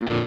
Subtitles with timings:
[0.00, 0.18] Hello,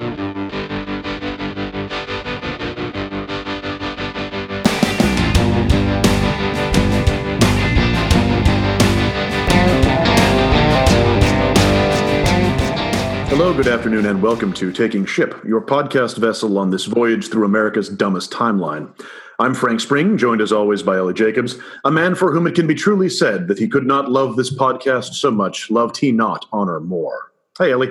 [13.51, 17.89] good afternoon, and welcome to Taking Ship, your podcast vessel on this voyage through America's
[17.89, 18.93] dumbest timeline.
[19.39, 22.67] I'm Frank Spring, joined as always by Ellie Jacobs, a man for whom it can
[22.67, 26.45] be truly said that he could not love this podcast so much, loved he not
[26.51, 27.31] honor more.
[27.57, 27.89] Hey, Ellie.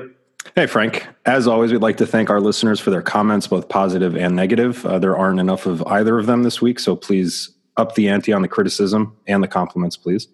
[0.55, 1.07] Hey, Frank.
[1.25, 4.85] As always, we'd like to thank our listeners for their comments, both positive and negative.
[4.85, 8.33] Uh, there aren't enough of either of them this week, so please up the ante
[8.33, 10.29] on the criticism and the compliments, please.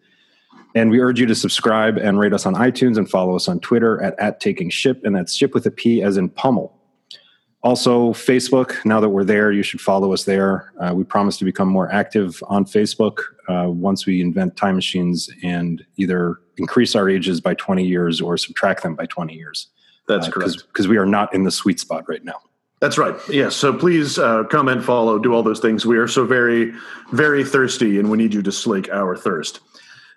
[0.74, 3.60] And we urge you to subscribe and rate us on iTunes and follow us on
[3.60, 6.74] Twitter at, at Taking Ship, and that's ship with a P as in pummel.
[7.62, 10.72] Also, Facebook, now that we're there, you should follow us there.
[10.80, 15.28] Uh, we promise to become more active on Facebook uh, once we invent time machines
[15.42, 19.68] and either increase our ages by 20 years or subtract them by 20 years.
[20.08, 20.64] That's Uh, correct.
[20.68, 22.40] Because we are not in the sweet spot right now.
[22.80, 23.14] That's right.
[23.28, 23.56] Yes.
[23.56, 25.84] So please uh, comment, follow, do all those things.
[25.84, 26.72] We are so very,
[27.12, 29.60] very thirsty, and we need you to slake our thirst.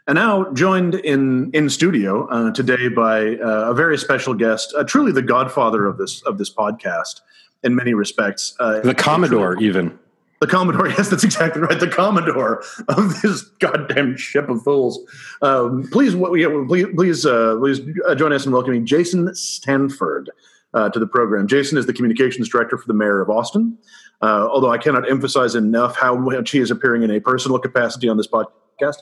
[0.08, 4.84] And now, joined in in studio uh, today by uh, a very special guest, uh,
[4.84, 7.22] truly the godfather of this of this podcast
[7.64, 8.56] in many respects.
[8.60, 9.98] Uh, The Commodore, even.
[10.42, 11.80] The Commodore, yes, that's exactly right.
[11.80, 15.00] The Commodore of this goddamn ship of fools.
[15.42, 20.32] Um, please, please, uh, please uh, join us in welcoming Jason Stanford
[20.74, 21.48] uh, to the program.
[21.48, 23.78] Jason is the communications director for the mayor of Austin.
[24.22, 28.10] Uh, although I cannot emphasize enough how much he is appearing in a personal capacity
[28.10, 28.98] on this podcast.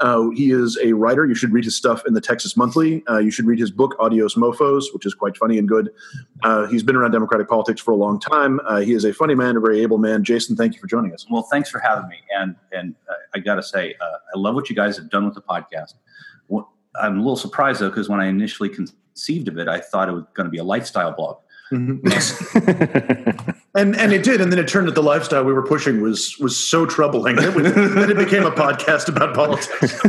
[0.00, 1.24] Uh, he is a writer.
[1.24, 3.02] You should read his stuff in the Texas Monthly.
[3.08, 5.90] Uh, you should read his book, Adios Mofos, which is quite funny and good.
[6.42, 8.60] Uh, he's been around Democratic politics for a long time.
[8.66, 10.22] Uh, he is a funny man, a very able man.
[10.22, 11.26] Jason, thank you for joining us.
[11.30, 12.18] Well, thanks for having me.
[12.38, 15.24] And and uh, I got to say, uh, I love what you guys have done
[15.24, 15.94] with the podcast.
[16.48, 16.66] What,
[17.00, 20.12] I'm a little surprised though, because when I initially conceived of it, I thought it
[20.12, 21.38] was going to be a lifestyle blog.
[23.76, 26.36] And and it did, and then it turned out the lifestyle we were pushing was
[26.38, 30.00] was so troubling that, we, that it became a podcast about politics.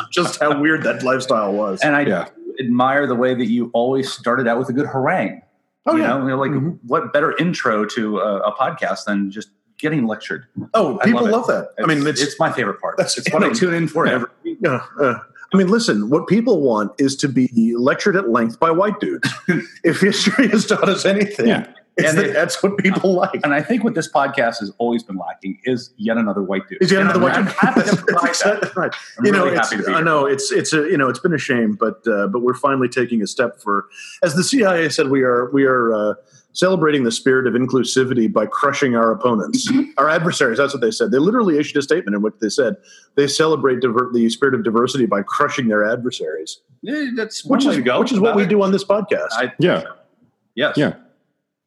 [0.10, 1.80] Just how weird that lifestyle was.
[1.82, 2.28] And I Yeah.
[2.60, 5.42] admire the way that you always started out with a good harangue.
[5.86, 6.18] Oh, you yeah.
[6.18, 6.78] know, You're like Mhm.
[6.82, 10.46] what better intro to a, a podcast than just getting lectured?
[10.74, 11.68] oh, I people love love, that.
[11.82, 12.96] I mean, it's, it's my favorite part.
[12.96, 14.14] that's- it's what I tune in for Yeah.
[14.14, 14.58] every week.
[14.62, 15.14] Yeah, uh,
[15.52, 16.10] I mean, listen.
[16.10, 19.32] What people want is to be lectured at length by white dudes.
[19.84, 21.66] if history has taught us anything, Yeah.
[21.96, 23.40] It's And that it- that's what people like.
[23.42, 26.82] And I think what this podcast has always been lacking is yet another white dude.
[26.82, 27.54] Is yet another I'm- white dude.
[27.56, 28.76] happy to provide That's that.
[28.76, 28.94] right.
[29.18, 31.08] I'm you know, really it's, happy to be I know it's it's a you know
[31.08, 33.86] it's been a shame, but uh, but we're finally taking a step for,
[34.22, 36.14] as the CIA said, we are we are uh,
[36.52, 40.56] celebrating the spirit of inclusivity by crushing our opponents, our adversaries.
[40.58, 41.10] That's what they said.
[41.10, 42.76] They literally issued a statement in which they said
[43.14, 47.64] they celebrate diver- the spirit of diversity by crushing their adversaries, Yeah, that's one which
[47.66, 48.48] way is to go which is what about we it.
[48.48, 49.28] do on this podcast.
[49.32, 49.82] I, Yeah.
[50.54, 50.76] yes.
[50.78, 50.94] Yeah.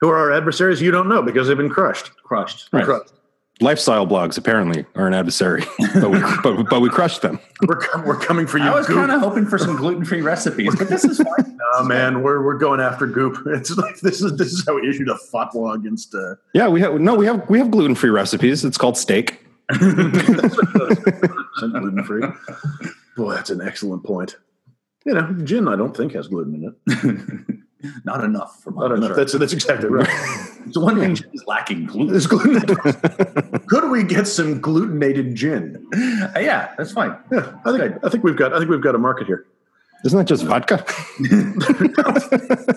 [0.02, 0.82] Who are our adversaries?
[0.82, 2.12] You don't know because they've been crushed.
[2.24, 2.70] Crushed.
[2.72, 2.86] Right.
[2.86, 3.14] Crushed.
[3.62, 5.66] Lifestyle blogs apparently are an adversary,
[5.96, 7.42] but we, but, but we crushed them.
[7.68, 8.64] We're, com- we're coming for you.
[8.64, 11.56] I was kind of hoping for some gluten-free recipes, but this is fine.
[11.76, 13.38] Oh man, we're we're going after goop.
[13.46, 16.16] It's like this is this is how we issued a fatwa against.
[16.16, 18.66] Uh, Yeah, we have no, we have we have gluten free recipes.
[18.66, 19.46] It's called steak.
[21.60, 22.24] gluten free.
[23.16, 24.38] Boy, that's an excellent point.
[25.06, 27.58] You know, gin I don't think has gluten in it.
[28.04, 29.16] Not enough for my Not enough.
[29.16, 30.08] That's that's exactly right.
[30.66, 32.12] It's the one thing is lacking gluten.
[32.12, 32.62] There's gluten.
[33.68, 35.88] Could we get some glutenated gin?
[35.94, 37.18] Uh, yeah, that's fine.
[37.32, 39.48] Yeah, I think I think we've got I think we've got a market here.
[40.06, 40.86] Isn't that just vodka?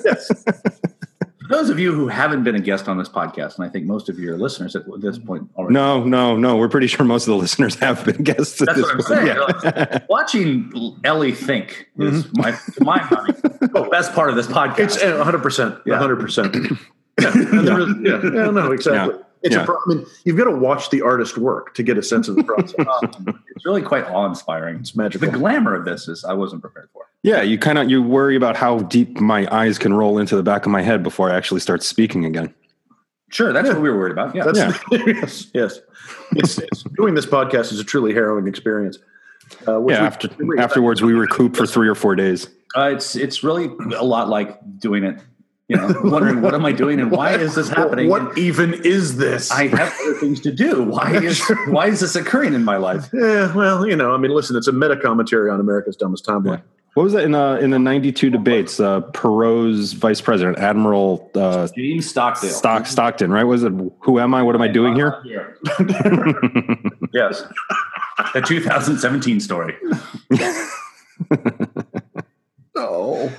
[0.04, 0.44] Yes.
[1.42, 3.86] For those of you who haven't been a guest on this podcast, and I think
[3.86, 5.26] most of your listeners at this mm-hmm.
[5.26, 5.74] point already.
[5.74, 6.56] No, no, no.
[6.56, 8.60] We're pretty sure most of the listeners have been guests.
[8.60, 9.64] At That's this what I'm point.
[9.64, 9.82] saying.
[9.82, 9.98] Yeah.
[10.08, 12.40] Watching Ellie think is mm-hmm.
[12.40, 15.02] my, to my mind, the best part of this podcast.
[15.02, 16.00] Uh, it's 100 percent, Yeah.
[16.00, 16.54] 100 percent.
[17.20, 19.18] Yeah, is- yeah, yeah, no, exactly.
[19.42, 19.46] Yeah.
[19.48, 19.62] It's Yeah.
[19.62, 22.28] a pro- I mean, you've got to watch the artist work to get a sense
[22.28, 22.74] of the process.
[22.78, 24.76] Um, it's really quite awe-inspiring.
[24.76, 25.30] It's magical.
[25.30, 27.02] The glamour of this is I wasn't prepared for.
[27.22, 30.42] Yeah, you kind of you worry about how deep my eyes can roll into the
[30.42, 32.52] back of my head before I actually start speaking again.
[33.30, 33.74] Sure, that's Yeah.
[33.74, 34.34] what we were worried about.
[34.34, 34.74] Yeah, That's Yeah.
[35.06, 35.80] yes, yes.
[36.32, 38.98] It's, it's, doing this podcast is a truly harrowing experience.
[39.66, 40.28] Uh, which Yeah, we- after
[40.60, 42.48] afterwards we recoup for three or four days.
[42.76, 45.18] uh, it's it's really a lot like doing it.
[45.72, 48.10] You know, wondering what am I doing and why is this happening?
[48.10, 49.50] What even is this?
[49.50, 50.82] I have other things to do.
[50.82, 53.08] Why is why is this occurring in my life?
[53.14, 56.60] yeah, well, you know, I mean, listen, it's a meta commentary on America's dumbest timeline.
[56.92, 58.78] What was that in uh, in the '92 debates?
[58.78, 62.50] Uh, Perot's vice president, Admiral uh, James Stockdale.
[62.50, 63.44] Stock Stockton, right?
[63.44, 64.42] Was it Who am I?
[64.42, 65.24] What am I doing here?
[67.14, 67.44] yes,
[68.34, 69.74] the 2017 story.
[72.74, 73.32] Oh,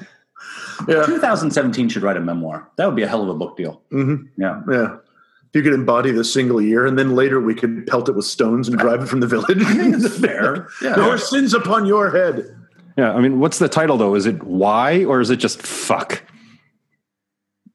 [0.87, 1.05] Yeah.
[1.05, 2.69] 2017 should write a memoir.
[2.77, 3.81] That would be a hell of a book deal.
[3.91, 4.27] Mhm.
[4.37, 4.61] Yeah.
[4.69, 4.95] Yeah.
[4.95, 8.25] If you could embody the single year, and then later we could pelt it with
[8.25, 9.57] stones and drive it from the village.
[9.59, 10.67] It's fair.
[10.81, 10.95] Yeah.
[10.95, 12.55] Your sins upon your head.
[12.97, 14.15] Yeah, I mean, what's the title though?
[14.15, 16.23] Is it why or is it just fuck?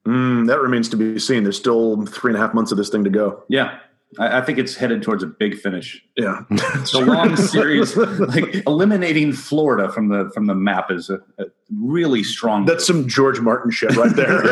[0.07, 1.43] Mm, that remains to be seen.
[1.43, 3.43] There's still three and a half months of this thing to go.
[3.49, 3.79] Yeah.
[4.19, 6.03] I, I think it's headed towards a big finish.
[6.17, 6.43] Yeah.
[6.51, 7.97] It's a long series.
[7.97, 11.47] Like eliminating Florida from the from the map is a, a
[11.77, 12.65] really strong.
[12.65, 14.45] That's some George Martin shit right there.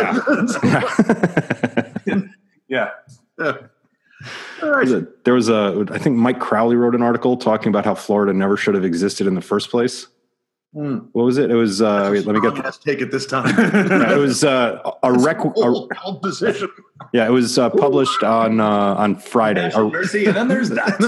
[2.68, 2.90] yeah.
[3.38, 3.56] Yeah.
[4.62, 5.24] All right.
[5.24, 8.56] there was a, I think Mike Crowley wrote an article talking about how Florida never
[8.56, 10.06] should have existed in the first place.
[10.76, 10.98] Hmm.
[11.12, 11.50] What was it?
[11.50, 13.46] It was, uh, wait, let me get, ass take it this time.
[13.58, 16.68] it was uh, a rec, a, position.
[17.14, 19.72] yeah, it was uh, published on, uh, on Friday.
[19.74, 21.00] Or- mercy, and then there's that.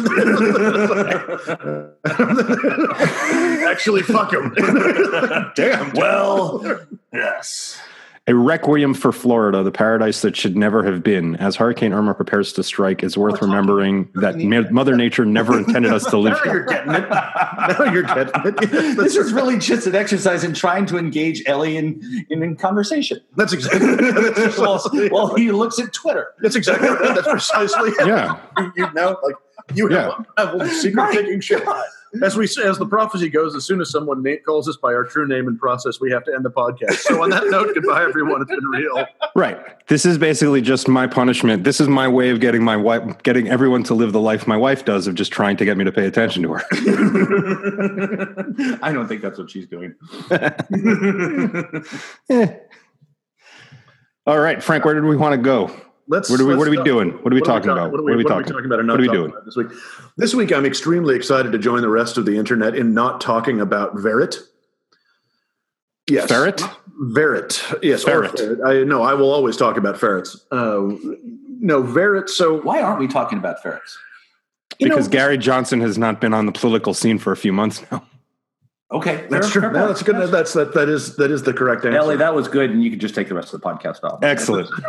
[3.68, 4.54] Actually, fuck him.
[5.54, 5.92] Damn.
[5.92, 7.78] well, yes.
[8.28, 11.34] A requiem for Florida, the paradise that should never have been.
[11.36, 15.92] As Hurricane Irma prepares to strike, it's worth remembering that Ma- Mother Nature never intended
[15.92, 16.64] us to live Now you're here.
[16.64, 17.08] getting it.
[17.08, 18.96] Now you're getting it.
[18.98, 23.18] This is really just an exercise in trying to engage Ellie in, in, in conversation.
[23.36, 23.94] that's exactly.
[23.96, 25.08] That's precisely.
[25.10, 26.34] well, he looks at Twitter.
[26.40, 26.88] That's exactly.
[26.88, 27.14] right.
[27.14, 27.90] That's precisely.
[28.04, 28.38] Yeah.
[28.58, 29.36] You, you now like
[29.74, 30.12] you Yeah.
[30.36, 31.62] have a secret taking shit.
[32.22, 34.94] As we say, as the prophecy goes, as soon as someone na- calls us by
[34.94, 36.94] our true name and process, we have to end the podcast.
[36.94, 38.42] So on that note, goodbye, everyone.
[38.42, 39.06] It's been real.
[39.34, 39.58] Right.
[39.88, 41.64] This is basically just my punishment.
[41.64, 44.56] This is my way of getting my wife, getting everyone to live the life my
[44.56, 46.62] wife does of just trying to get me to pay attention to her.
[48.82, 49.94] I don't think that's what she's doing.
[52.30, 52.54] Eh.
[54.26, 55.74] All right, Frank, where did we want to go?
[56.08, 56.30] Let's.
[56.30, 57.10] What are we- what are we doing?
[57.22, 57.90] What are we talking talking- about?
[57.92, 58.86] What are we, we what are we talking- talking about?
[58.86, 59.32] What are we doing?
[59.44, 59.68] this week?
[60.16, 63.60] This week, I'm extremely excited to join the rest of the internet in not talking
[63.60, 64.38] about Verrit.
[66.08, 66.62] Yes, Ferret?
[67.14, 67.62] Ferret.
[67.82, 68.38] Yes, Ferret.
[68.38, 68.60] ferret.
[68.64, 70.42] I no, I will always talk about ferrets.
[70.50, 70.88] Uh,
[71.60, 72.30] no, Verrit.
[72.30, 73.98] So Why aren't we talking about ferrets?
[74.78, 77.52] you know, Because Gary Johnson has not been on the political scene for a few
[77.52, 78.02] months now.
[78.90, 79.60] Okay, That's fair- true.
[79.60, 80.16] fair No, that's good.
[80.32, 80.72] That's that.
[80.72, 81.98] That is that is the correct answer.
[81.98, 84.22] Ellie, that was good, and you can just take the rest of the podcast off.
[84.22, 84.66] Excellent.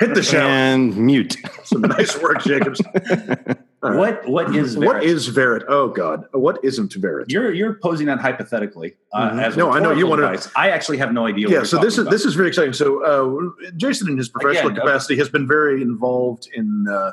[0.00, 0.48] Hit the shower.
[0.48, 1.36] And mute.
[1.64, 2.80] Some nice work, Jacobs.
[3.82, 3.96] All right.
[3.98, 5.02] What what is What Verrit?
[5.04, 5.64] is Verrit?
[5.68, 7.30] Oh God, what isn't Verrit?
[7.30, 8.94] You're you're posing that hypothetically.
[9.12, 9.42] Uh, Mhm.
[9.42, 11.48] as No, I know you wanna- I actually have no idea.
[11.48, 12.72] yeah, What so this is talking this is very exciting.
[12.72, 14.86] So uh, Jason, in his professional Again, okay.
[14.86, 17.12] capacity, has been very involved in uh,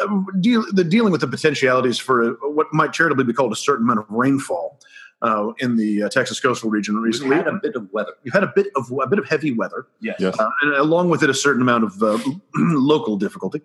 [0.00, 3.56] uh, deal, the dealing with the potentialities for uh, what might charitably be called a
[3.56, 4.78] certain amount of rainfall
[5.22, 7.36] uh, in the uh, Texas coastal region recently.
[7.36, 8.12] We've had a bit of weather.
[8.22, 10.16] You've had a bit of a bit of heavy weather, Yes.
[10.18, 10.38] Yes.
[10.38, 12.18] uh, and along with it, a certain amount of uh,
[12.54, 13.62] local difficulty,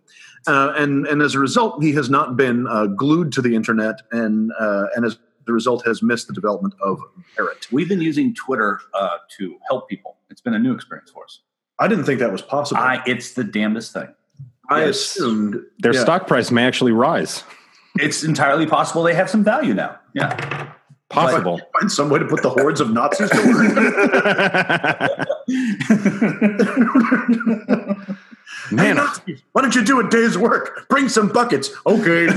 [0.48, 4.02] uh, and and as a result, he has not been uh, glued to the internet,
[4.12, 7.00] and uh, and as the result, has missed the development of
[7.36, 7.72] Verrit.
[7.72, 10.18] We've been using Twitter uh, to help people.
[10.30, 11.42] It's been a new experience for us.
[11.80, 12.80] I didn't think that was possible.
[12.80, 14.14] I, it's the damnedest thing.
[14.72, 16.02] I assumed Their yeah.
[16.02, 17.44] stock price may actually rise.
[17.96, 20.00] It's entirely possible they have some value now.
[20.14, 20.74] Yeah.
[21.10, 21.60] Possible.
[21.78, 23.38] find some way to put the hordes of Nazis to
[28.08, 28.18] work.
[28.70, 30.88] Man, Nazis, why don't you do a day's work?
[30.90, 31.72] Bring some buckets.
[31.86, 32.24] Okay.
[32.26, 32.32] you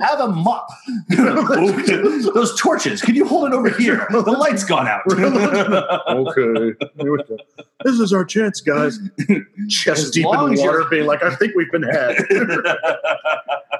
[0.00, 0.68] have a mop.
[1.08, 3.02] Those torches.
[3.02, 4.06] Can you hold it over here?
[4.10, 5.02] The light's gone out.
[5.12, 6.74] okay.
[6.98, 7.36] Here we go.
[7.84, 8.98] This is our chance, guys.
[9.68, 12.16] Chest As deep in long water, being like, I think we've been had.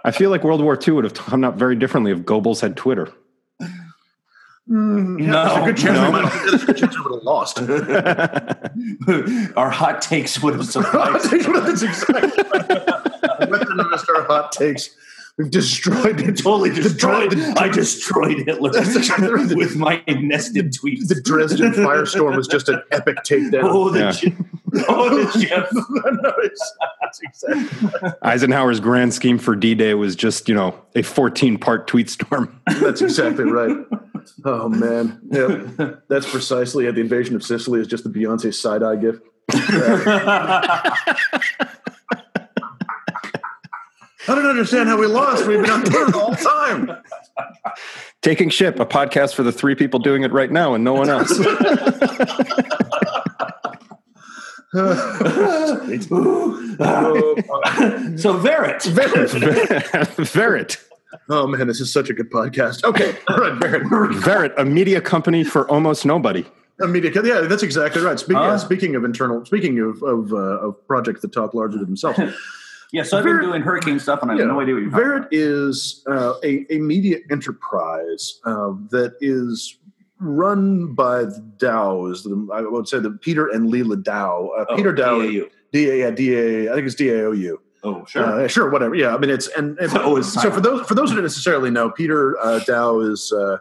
[0.05, 2.77] I feel like World War II would have come out very differently if Goebbels had
[2.77, 3.13] Twitter.
[4.69, 6.07] Mm, yeah, No, there's a good chance no.
[6.07, 7.59] we might there's a good chance we would have lost.
[9.57, 11.31] Our hot takes would have sufficed.
[11.31, 12.69] That's exactly right.
[13.49, 14.91] Weaponized our hot takes.
[15.39, 16.39] We've destroyed it.
[16.39, 17.33] totally destroyed.
[17.33, 19.47] The, I destroyed Hitler That's exactly right.
[19.57, 21.09] with my nested tweets.
[21.09, 23.61] the Dresden firestorm was just an epic takedown.
[23.65, 24.11] Oh, the Yeah.
[24.13, 24.33] Jeff.
[24.89, 25.69] Oh, the Jeff.
[25.73, 31.87] No, it's- that's exactly Eisenhower's grand scheme for D-Day was just, you know, a 14-part
[31.87, 32.59] tweet storm.
[32.81, 33.77] That's exactly right.
[34.45, 38.83] Oh man, yeah, that's precisely at the invasion of Sicily is just the Beyonce side
[38.83, 39.17] eye gif.
[44.29, 45.47] I don't understand how we lost.
[45.47, 46.91] We've been on tour the whole time.
[48.23, 51.09] Taking Ship, a podcast for the three people doing it right now and no one
[51.09, 51.29] else.
[51.37, 51.45] so
[58.35, 58.83] Verrit.
[58.89, 59.29] Verrit.
[60.17, 60.86] Verrit.
[61.29, 62.85] Oh man, this is such a good podcast.
[62.85, 63.83] Okay, all right, Barrett.
[64.23, 66.45] Verrit, a media company for almost nobody.
[66.81, 68.19] A media, yeah, that's exactly right.
[68.19, 68.49] Speaking, Huh?
[68.49, 70.37] yeah, speaking of internal, speaking of of, uh,
[70.69, 72.19] of projects that talk larger than themselves,
[72.93, 74.47] Yeah, so I've been doing hurricane stuff, and I have Yeah.
[74.47, 79.77] no idea what you're talking Verrit is uh, a, a media enterprise uh, that is
[80.21, 82.23] run by the Daous.
[82.23, 84.51] The, I would say the Peter and Leela Daou.
[84.59, 85.49] Uh, Oh, Peter Daou, DAU.
[85.73, 86.71] D A, yeah, D A.
[86.71, 87.61] I think it's D A O U.
[87.87, 88.45] Oh, sure.
[88.45, 88.95] Uh, sure, whatever.
[88.95, 91.25] Yeah, I mean it's and, and Oh, it's so for those for those who don't
[91.25, 93.59] necessarily know, Peter uh, Daou is uh,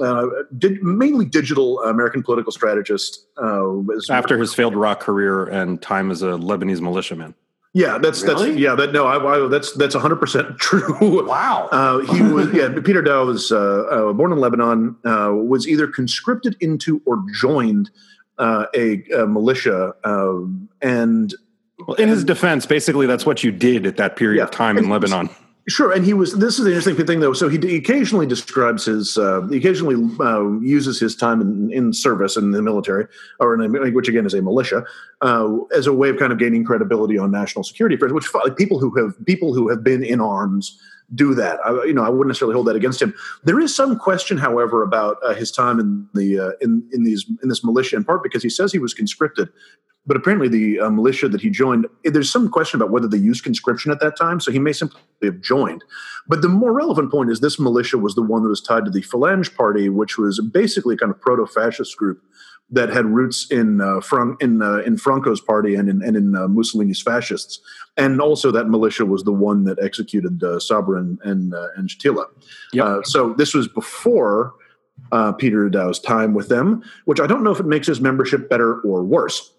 [0.00, 0.26] uh,
[0.56, 3.26] did, mainly digital American political strategist.
[3.36, 7.34] Uh, After his failed rock career and time as a Lebanese militiaman.
[7.72, 11.26] yeah, that's that's yeah, that no, I, I, that's that's hundred percent true.
[11.26, 11.68] wow.
[11.72, 12.68] Uh, he was yeah.
[12.84, 14.96] Peter Daou was uh, uh, born in Lebanon.
[15.04, 17.90] Uh, was either conscripted into or joined
[18.38, 21.34] uh, a, a militia, um, and
[21.86, 24.44] Well, in his defense, basically, that's what you did at that period Yeah.
[24.44, 25.28] of time in Lebanon.
[25.66, 26.34] Sure, and he was.
[26.34, 27.32] This is the interesting thing, though.
[27.32, 29.16] So he, he occasionally describes his.
[29.16, 33.06] Uh, he occasionally uh, uses his time in, in service in the military,
[33.40, 34.84] or in a, which again is a militia,
[35.22, 38.12] uh, as a way of kind of gaining credibility on national security affairs.
[38.12, 40.78] Which like, people who have people who have been in arms
[41.14, 41.60] do that.
[41.64, 43.14] I, you know, I wouldn't necessarily hold that against him.
[43.44, 47.24] There is some question, however, about uh, his time in the uh, in in these
[47.42, 49.48] in this militia, in part because he says he was conscripted.
[50.06, 53.42] But apparently, the uh, militia that he joined, there's some question about whether they used
[53.42, 54.38] conscription at that time.
[54.38, 55.82] So he may simply have joined.
[56.28, 58.90] But the more relevant point is this militia was the one that was tied to
[58.90, 62.22] the Falange Party, which was basically a kind of proto-fascist group
[62.70, 66.36] that had roots in uh, Fran- in uh, in Franco's party and in and in
[66.36, 67.60] uh, Mussolini's fascists.
[67.96, 71.88] And also, that militia was the one that executed uh, Sabra and and, uh, and
[71.88, 72.26] Shatila.
[72.72, 72.84] Yep.
[72.84, 74.54] Uh, so this was before
[75.12, 78.48] uh, Peter Daou's time with them, which I don't know if it makes his membership
[78.48, 79.52] better or worse.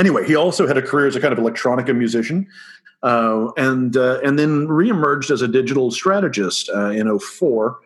[0.00, 2.46] Anyway, he also had a career as a kind of electronica musician,
[3.02, 7.78] uh, and uh, and then reemerged as a digital strategist uh, in 04.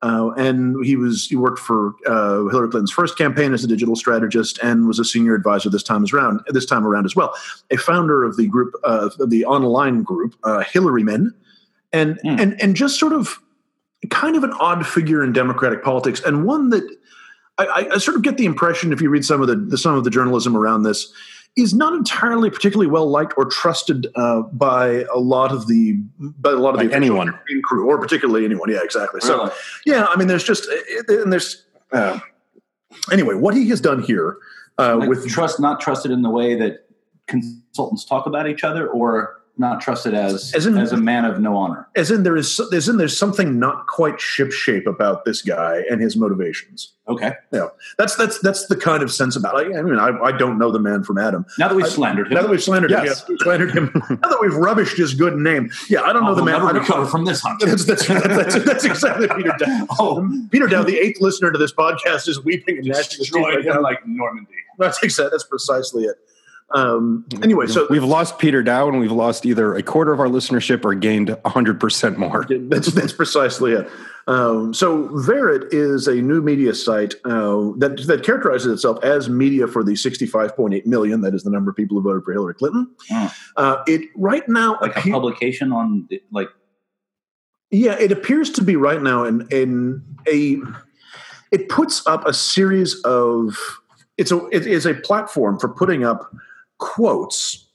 [0.00, 3.96] Uh, and he was he worked for uh, Hillary Clinton's first campaign as a digital
[3.96, 6.40] strategist, and was a senior advisor this time around.
[6.48, 7.34] This time around as well,
[7.70, 11.34] a founder of the group, uh, the online group, uh, Hillary Men,
[11.92, 12.36] and Hmm.
[12.38, 13.40] and and just sort of
[14.08, 16.84] kind of an odd figure in Democratic politics, and one that
[17.58, 19.76] I, I, I sort of get the impression, if you read some of the, the
[19.76, 21.12] some of the journalism around this,
[21.56, 26.50] is not entirely particularly well liked or trusted uh, by a lot of the by
[26.50, 27.36] a lot of By the anyone.
[27.50, 28.70] in crew, or particularly anyone.
[28.70, 29.20] Yeah, exactly.
[29.20, 29.50] So Really?
[29.86, 30.68] yeah, I mean, there's just
[31.08, 32.20] and there's uh,
[33.10, 34.36] anyway what he has done here
[34.78, 36.86] uh, Like with trust not trusted in the way that
[37.26, 41.56] consultants talk about each other, or not trusted as As as, a man of no
[41.56, 41.88] honor.
[41.96, 46.00] as in there is as in there's something not quite shipshape about this guy and
[46.00, 46.92] his motivations.
[47.08, 47.32] Okay.
[47.96, 49.58] That's that's that's the kind of sense about.
[49.60, 49.74] it.
[49.74, 51.46] I mean, I, I don't know the man from Adam.
[51.58, 53.90] Now that we've I- slandered him, Now that we've slandered him, yeah, we've slandered him.
[54.10, 56.54] now that we've rubbished his good name, yeah, I don't know I'll the man.
[56.54, 57.60] never I don't- recover from this hunt.
[57.60, 59.86] That's, that's, that's, that's exactly Peter Daou.
[59.98, 63.34] Oh, Peter Daou, the eighth listener to this podcast, is weeping and gnashing his teeth
[63.34, 63.80] right destroyed now.
[63.80, 64.52] like Normandy.
[64.78, 66.16] That's exactly that's precisely it.
[66.74, 70.26] Um, anyway, so we've lost Peter Daou and we've lost either a quarter of our
[70.26, 72.44] listenership or gained 100% more.
[72.68, 73.88] that's that's precisely it.
[74.26, 79.66] Um, so Verrit is a new media site uh, that that characterizes itself as media
[79.66, 81.22] for the 65.8 million.
[81.22, 82.94] That is the number of people who voted for Hillary Clinton.
[83.10, 83.34] Mm.
[83.56, 86.50] Uh, it right now Like a publication on the- like
[87.70, 90.58] Yeah, it appears to be right now in in a
[91.50, 93.56] it puts up a series of
[94.18, 96.30] it's a it is a platform for putting up
[96.78, 97.66] quotes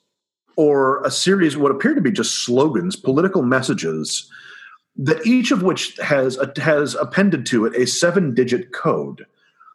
[0.55, 4.29] or a series of what appear to be just slogans, political messages
[4.95, 9.25] that each of which has has appended to it a seven digit code.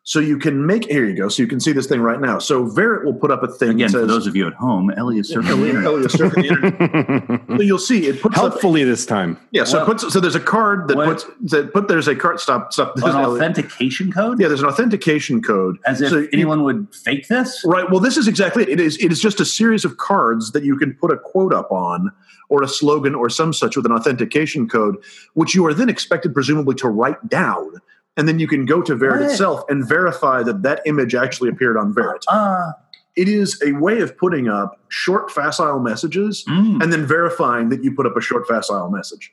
[0.09, 1.29] So you can make here you go.
[1.29, 2.38] So you can see this thing right now.
[2.38, 4.91] So Verrit will put up a thing again that for those of you at home,
[4.97, 5.85] Elliot circled the internet.
[5.85, 7.41] Elliot surfing the internet.
[7.59, 9.37] So you'll see it puts up this time.
[9.50, 11.09] yeah, so Well- it puts so there's a card that What?
[11.09, 15.43] puts that put there's a card stop stop An authentication code, yeah there's an authentication
[15.43, 17.62] code as if So you- anyone would fake this.
[17.67, 20.53] right well this is exactly it it is it is just a series of cards
[20.53, 22.11] that you can put a quote up on
[22.49, 24.97] or a slogan or some such with an authentication code
[25.35, 27.73] which you are then expected presumably to write down
[28.19, 29.31] and then you can go to Verrit What?
[29.31, 32.23] itself and verify that that image actually appeared on Verrit.
[32.29, 32.73] Uh,
[33.17, 36.83] It is a way of putting up short facile messages mm.
[36.83, 39.33] and then verifying that you put up a short facile message.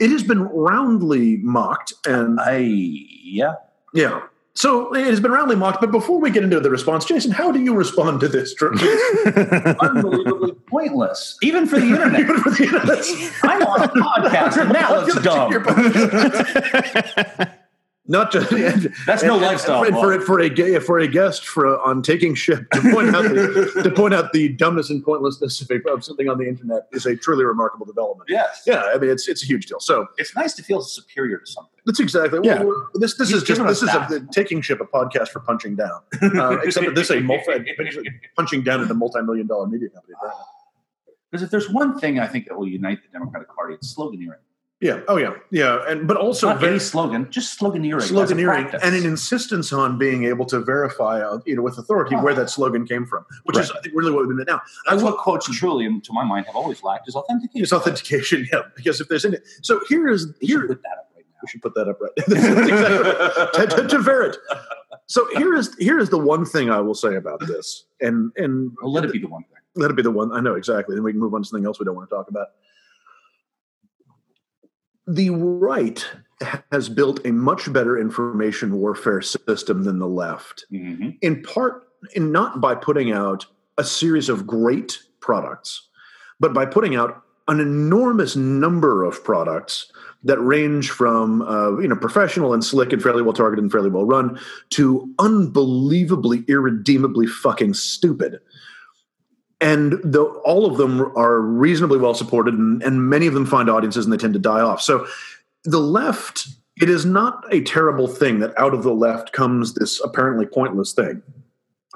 [0.00, 3.54] It has been roundly mocked, and I yeah.
[3.94, 4.20] yeah,
[4.58, 5.80] so it has been roundly mocked.
[5.80, 8.56] But before we get into the response, Jason, how do you respond to this?
[8.62, 12.18] unbelievably pointless, even for the internet.
[12.20, 13.04] Even for the internet.
[13.44, 15.52] I'm on a podcast, and now it's dumb.
[18.10, 18.50] Not just
[19.06, 20.22] That's no lifestyle And for, blog.
[20.22, 23.90] for a gay for a guest for on taking ship to point out the, to
[23.90, 27.14] point out the dumbness and pointlessness of, a, of something on the internet is a
[27.14, 28.30] truly remarkable development.
[28.30, 29.78] Yes, Yeah, I mean it's it's a huge deal.
[29.80, 31.70] So it's nice to feel superior to something.
[31.84, 32.40] That's exactly.
[32.42, 32.62] Yeah.
[32.62, 34.08] Well, this this He's is just this is a, that.
[34.08, 37.64] the taking ship a podcast for punching down, uh, except that this is a multi
[38.36, 40.14] punching down at a multi million dollar media company.
[41.30, 44.40] Because if there's one thing I think that will unite the Democratic Party, it's sloganeering.
[44.80, 45.00] Yeah.
[45.08, 45.34] Oh, yeah.
[45.50, 45.82] Yeah.
[45.88, 48.00] And but also Not very any slogan, just sloganeering.
[48.08, 52.32] sloganeering and an insistence on being able to verify, uh, you know, with authority where
[52.34, 54.62] that slogan came from, which is I think really what we've been at now.
[54.86, 57.62] I That's will what quotes truly, and to my mind, have always lacked is authentication.
[57.62, 58.62] It's authentication, yeah.
[58.76, 61.74] Because if there's any, so here is here put that up right we should put
[61.74, 63.70] that up right exactly right.
[63.70, 64.36] to, to, to Verrit.
[65.06, 68.70] So here is here is the one thing I will say about this, and and.
[68.80, 69.58] Well, let it be the one thing.
[69.74, 70.94] let it be the one I know exactly.
[70.94, 72.48] Then we can move on to something else we don't want to talk about.
[75.08, 76.04] The right
[76.70, 81.10] has built a much better information warfare system than the left, Mm-hmm.
[81.22, 83.46] in part, in not by putting out
[83.76, 85.88] a series of great products,
[86.38, 89.90] but by putting out an enormous number of products
[90.22, 93.88] that range from uh, you know professional and slick and fairly well targeted and fairly
[93.88, 94.38] well run
[94.70, 98.38] to unbelievably irredeemably fucking stupid
[99.60, 103.68] and the, all of them are reasonably well supported and, and many of them find
[103.68, 104.80] audiences and they tend to die off.
[104.80, 105.06] So
[105.64, 106.48] the left
[106.80, 110.92] it is not a terrible thing that out of the left comes this apparently pointless
[110.92, 111.22] thing.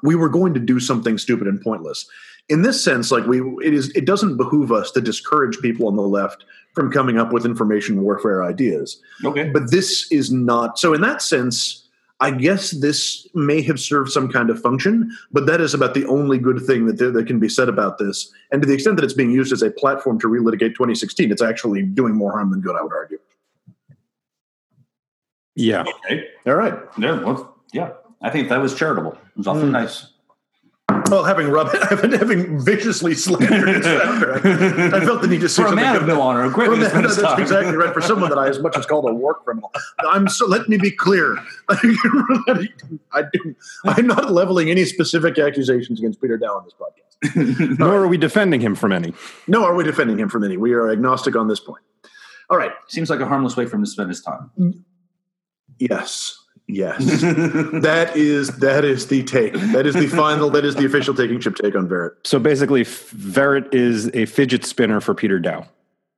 [0.02, 2.08] We were going to do something stupid and pointless.
[2.48, 5.94] In this sense like we it is it doesn't behoove us to discourage people on
[5.94, 9.00] the left from coming up with information warfare ideas.
[9.24, 9.50] Okay.
[9.50, 11.81] but this is not so in that sense
[12.26, 14.94] i guess this may have served some kind of function
[15.32, 17.98] but that is about the only good thing that, there, that can be said about
[17.98, 21.30] this and to the extent that it's being used as a platform to relitigate 2016
[21.32, 23.18] it's actually doing more harm than good i would argue
[25.54, 25.84] Yeah.
[26.06, 26.28] Okay.
[26.46, 27.22] all right Yeah.
[27.22, 27.90] Well, yeah.
[28.22, 29.12] I think that was charitable.
[29.12, 29.72] It was awfully Hmm.
[29.72, 30.11] nice.
[31.10, 35.48] Well having rub having, having viciously slandered its founder I, I felt the need to
[35.48, 37.04] say For a something man of no honor, a great For way to that- spend
[37.06, 37.40] his that's time.
[37.40, 37.92] exactly right.
[37.92, 39.70] For someone that I as much as called a war criminal,
[40.00, 40.46] I'm so.
[40.46, 41.36] Let me be clear.
[41.68, 43.54] I do.
[43.84, 47.78] I'm not leveling any specific accusations against Peter Daou on this podcast.
[47.78, 49.12] Nor are we defending him from any.
[49.46, 50.56] No, are we defending him from any?
[50.56, 51.82] We are agnostic on this point.
[52.50, 52.72] All right.
[52.88, 54.50] Seems like a harmless way for him to spend his time.
[55.78, 56.38] Yes.
[56.68, 57.04] Yes.
[57.20, 59.52] that is that is the take.
[59.72, 60.48] That is the final.
[60.50, 62.12] That is the official taking chip take on Verrit.
[62.24, 65.66] So basically, Verrit is a fidget spinner for Peter Daou.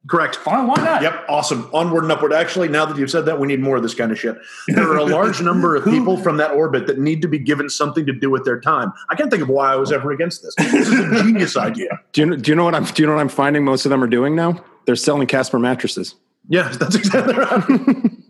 [0.06, 0.36] Correct.
[0.36, 1.00] Fine, why not?
[1.00, 1.70] Yep, awesome.
[1.72, 2.32] Onward and upward.
[2.32, 4.36] Actually, now that you've said that, we need more of this kind of shit.
[4.68, 7.70] There are a large number of people from that orbit that need to be given
[7.70, 8.92] something to do with their time.
[9.08, 10.54] I can't think of why I was ever against this.
[10.56, 12.00] This is a genius idea.
[12.12, 12.84] Do you, do you know what I'm?
[12.84, 13.64] Do you know what I'm finding?
[13.64, 14.62] Most of them are doing now.
[14.84, 16.14] They're selling Casper mattresses.
[16.48, 17.64] Yes, that's exactly they're out,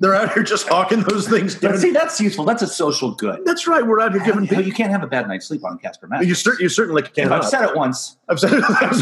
[0.00, 1.54] they're out here just hawking those things.
[1.54, 2.44] But see, that's useful.
[2.44, 3.44] That's a social good.
[3.44, 3.86] that's right.
[3.86, 6.28] We're out here giving You, you can't have a bad night's sleep on Casper Mattress.
[6.28, 7.30] You, cer- you certainly can't.
[7.32, 8.64] I've said it once, I've said it.
[8.68, 8.96] I've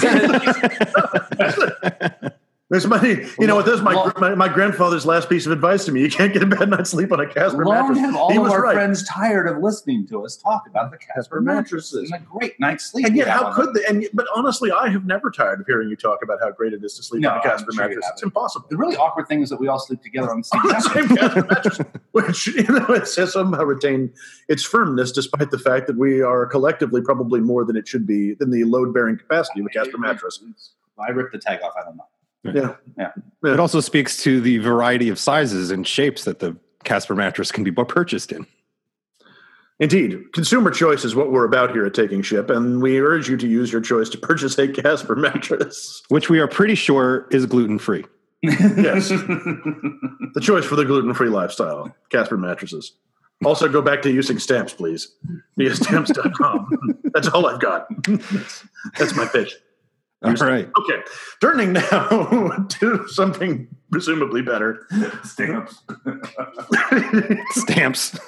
[1.55, 2.32] said it.
[2.73, 3.05] There's my,
[3.39, 3.67] you know what?
[3.67, 6.01] That's my, Long- my my grandfather's last piece of advice to me.
[6.01, 7.99] You can't get a bad night's sleep on a Casper long mattress.
[7.99, 8.73] have all he of was our right.
[8.73, 12.87] friends tired of listening to us talk about the Casper mattresses and a great night's
[12.87, 13.05] sleep.
[13.05, 13.85] And yet, how could they?
[13.85, 16.83] And but honestly, I have never tired of hearing you talk about how great it
[16.83, 18.07] is to sleep No, on a Casper sure mattress.
[18.11, 18.67] It's impossible.
[18.71, 20.81] The really awkward thing is that we all sleep together on the same On the
[20.81, 21.79] same Casper mattress,
[22.13, 24.11] which you know, it says somehow retain
[24.49, 28.33] its firmness, despite the fact that we are collectively probably more than it should be
[28.33, 30.43] than the load-bearing capacity of a Casper mattress.
[30.99, 31.75] I ripped the tag off.
[31.79, 32.07] I don't know.
[32.45, 33.13] Yeah, yeah.
[33.45, 37.63] It also speaks to the variety of sizes and shapes that the Casper mattress can
[37.65, 38.47] be purchased in.
[39.79, 40.33] indeed.
[40.33, 43.47] Consumer choice is what we're about here at Taking Ship, and we urge you to
[43.49, 46.03] use your choice to purchase a Casper mattress.
[46.09, 48.05] which we are pretty sure is gluten free.
[48.43, 49.11] Yes.
[50.35, 52.93] The choice for the gluten-free lifestyle, Casper mattresses.
[53.45, 55.15] Also, go back to using stamps, please.
[55.59, 57.01] Via stamps.com.
[57.13, 57.87] That's all I've got.
[58.07, 58.65] That's,
[58.99, 59.55] that's my pitch.
[60.25, 60.69] All right.
[60.81, 61.03] Okay,
[61.41, 64.87] turning now to something presumably better.
[65.25, 65.83] Stamps.
[67.51, 68.19] Stamps.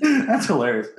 [0.00, 0.88] That's hilarious.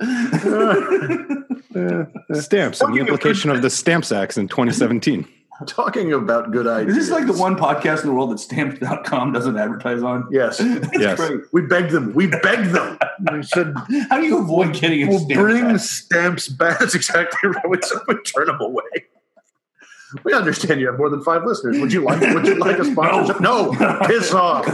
[2.42, 5.26] Stamps and the implication of the Stamps Acts in 2017.
[5.66, 6.96] Talking about good Is ideas.
[6.96, 10.26] this like the one podcast in the world that stamps.com doesn't advertise on?
[10.30, 11.16] Yes, That's Yes.
[11.18, 11.40] great.
[11.52, 12.12] we begged them.
[12.14, 12.98] We begged them.
[13.30, 13.72] We said,
[14.10, 15.80] How do you avoid getting a "We'll stamp bring ad?
[15.80, 17.68] stamps back." That's exactly right.
[17.68, 18.82] We said, "We turn them away."
[20.24, 21.78] We understand you have more than five listeners.
[21.78, 22.20] Would you like?
[22.20, 23.40] Would you like a sponsorship?
[23.40, 23.72] No,
[24.06, 24.66] piss off.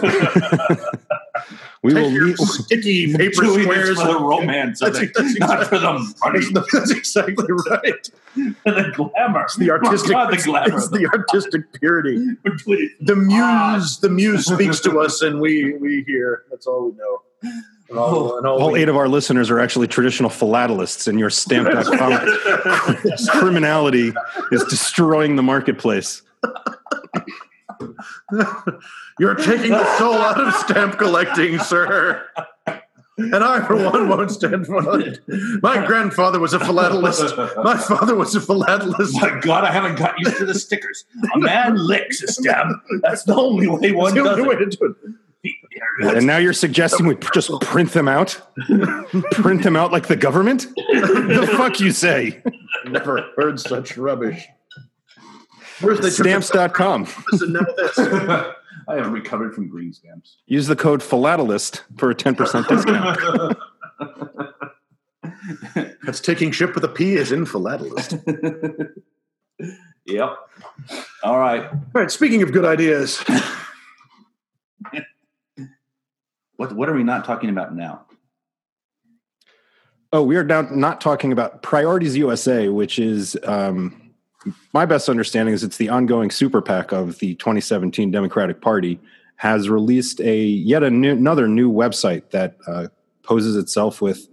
[1.82, 2.38] We will Take your meet.
[2.38, 4.00] sticky paper Doing squares.
[4.00, 7.46] for the romance of That's- it, that's not exactly- for the money, That's, that's exactly
[7.70, 8.10] right.
[8.34, 9.42] the glamour.
[9.44, 10.10] It's the artistic.
[10.10, 10.76] God, the glamour.
[10.76, 12.16] It's the artistic purity.
[13.00, 13.98] The muse, ah.
[14.02, 16.42] the muse speaks to us, and we we hear.
[16.50, 17.22] That's all we know.
[17.90, 21.30] And all, and all All eight of our listeners are actually traditional philatelists, and your
[21.30, 22.12] stamp.com
[23.40, 24.12] criminality
[24.52, 26.20] is destroying the marketplace.
[29.18, 32.26] You're taking the soul out of stamp collecting, sir.
[33.16, 35.20] and I, for one, won't stand for it.
[35.62, 37.64] My grandfather was a philatelist.
[37.64, 39.14] My father was a philatelist.
[39.20, 41.04] My God, I haven't got used to the stickers.
[41.34, 42.66] A man licks a stab.
[43.02, 44.58] That's the only way one That's the does way it.
[44.58, 45.14] to do it.
[46.00, 48.40] And now you're suggesting we just print them out?
[49.32, 50.66] print them out like the government?
[50.76, 52.42] the fuck you say?
[52.86, 54.46] Never heard such rubbish.
[55.80, 57.06] Where's the took Stamps.com.
[57.30, 57.98] this and now this.
[58.88, 60.38] I haven't recovered from green stamps.
[60.46, 63.58] Use the code philatelist for a 10% discount.
[66.04, 68.18] That's taking ship with a P is in philatelist.
[70.06, 70.36] Yep.
[71.22, 71.64] All right.
[71.70, 73.22] All right, speaking of good ideas,
[76.58, 78.04] What what are we not talking about now?
[80.12, 84.12] Oh, we are now not talking about Priorities USA, which is um,
[84.74, 88.98] my best understanding is it's the ongoing super PAC of the 2017 Democratic Party
[89.36, 92.88] has released a yet a new, another new website that uh,
[93.22, 94.26] poses itself with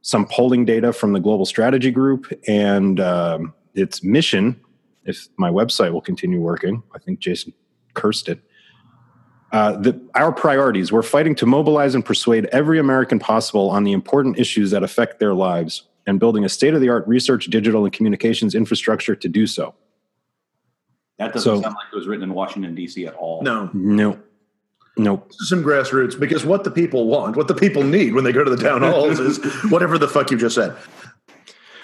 [0.00, 4.60] some polling data from the Global Strategy Group and um, its mission.
[5.04, 7.52] If my website will continue working, I think Jason
[7.94, 8.40] cursed it.
[9.52, 13.92] Uh, the, our priorities we're fighting to mobilize and persuade every American possible on the
[13.92, 17.84] important issues that affect their lives and building a state of the art research, digital,
[17.84, 19.74] and communications infrastructure to do so.
[21.18, 23.06] That doesn't So- sound like it was written in Washington D.C.
[23.06, 23.42] at all.
[23.42, 24.18] no, No,
[24.96, 25.30] nope.
[25.32, 28.50] some grassroots because what the people want, what the people need when they go to
[28.50, 29.38] the town halls is
[29.70, 30.74] whatever the fuck you just said.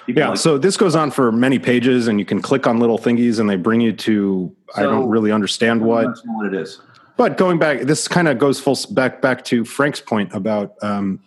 [0.07, 2.79] People Yeah, like- so this goes on for many pages, and you can click on
[2.81, 6.07] little thingies, and they bring you to I don't really understand what.
[6.07, 6.81] Let's know what it is.
[7.19, 11.21] But going back, this kind of goes full back back to Frank's point about um,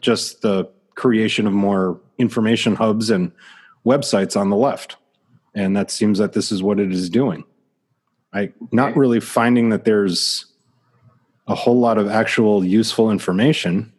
[0.00, 3.30] just the creation of more information hubs and
[3.84, 4.96] websites on the left,
[5.54, 7.44] and that seems that this is what it is doing.
[8.32, 10.46] I not really finding that there's
[11.46, 13.92] a whole lot of actual useful information.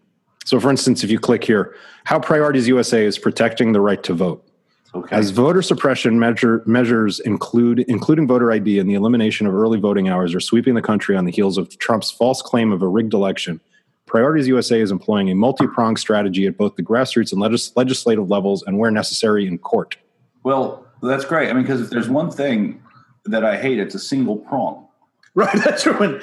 [0.44, 4.16] So, for instance, if you click here, how Priorities USA is protecting the right to
[4.16, 4.44] vote.
[4.94, 5.16] Okay.
[5.16, 10.10] As voter suppression measure, measures include, including voter ID and the elimination of early voting
[10.10, 13.14] hours, are sweeping the country on the heels of Trump's false claim of a rigged
[13.14, 13.62] election,
[14.12, 18.30] Priorities USA is employing a multi pronged strategy at both the grassroots and legis- legislative
[18.30, 19.96] levels and, where necessary, in court.
[20.44, 21.50] well, that's great.
[21.50, 22.84] I mean, because if there's one thing
[23.24, 24.86] that I hate, it's a single prong.
[25.34, 26.22] Right, that's when.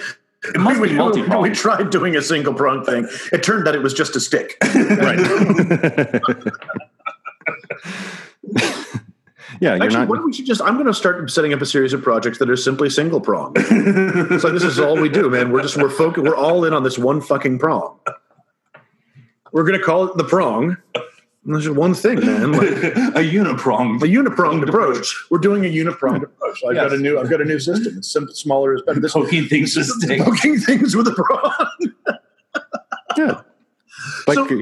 [0.55, 1.43] It must we, be multi-pronged.
[1.43, 3.09] we tried doing a single prong thing.
[3.33, 4.57] It turned out it was just a stick.
[4.75, 5.19] Right.
[9.61, 10.09] yeah, Actually, not.
[10.09, 10.61] what we should just?
[10.63, 13.55] I'm going to start setting up a series of projects that are simply single prong.
[14.39, 15.51] so this is all we do, man.
[15.51, 16.25] We're just we're focused.
[16.25, 17.99] We're all in on this one fucking prong.
[19.53, 20.77] We're going to call it the prong.
[20.95, 22.53] And There's just one thing, man.
[22.53, 24.03] Like, a uniprong.
[24.03, 25.15] a unipronged approach.
[25.31, 26.25] We're doing a unipronged hmm.
[26.25, 26.63] approach.
[26.69, 27.19] I've got a new.
[27.19, 27.97] I've got a new system.
[27.97, 29.01] It's simple, smaller is better.
[29.01, 30.21] This Poking things stick.
[30.21, 32.19] poking things with a prong.
[33.17, 33.41] yeah.
[34.27, 34.61] Like, So-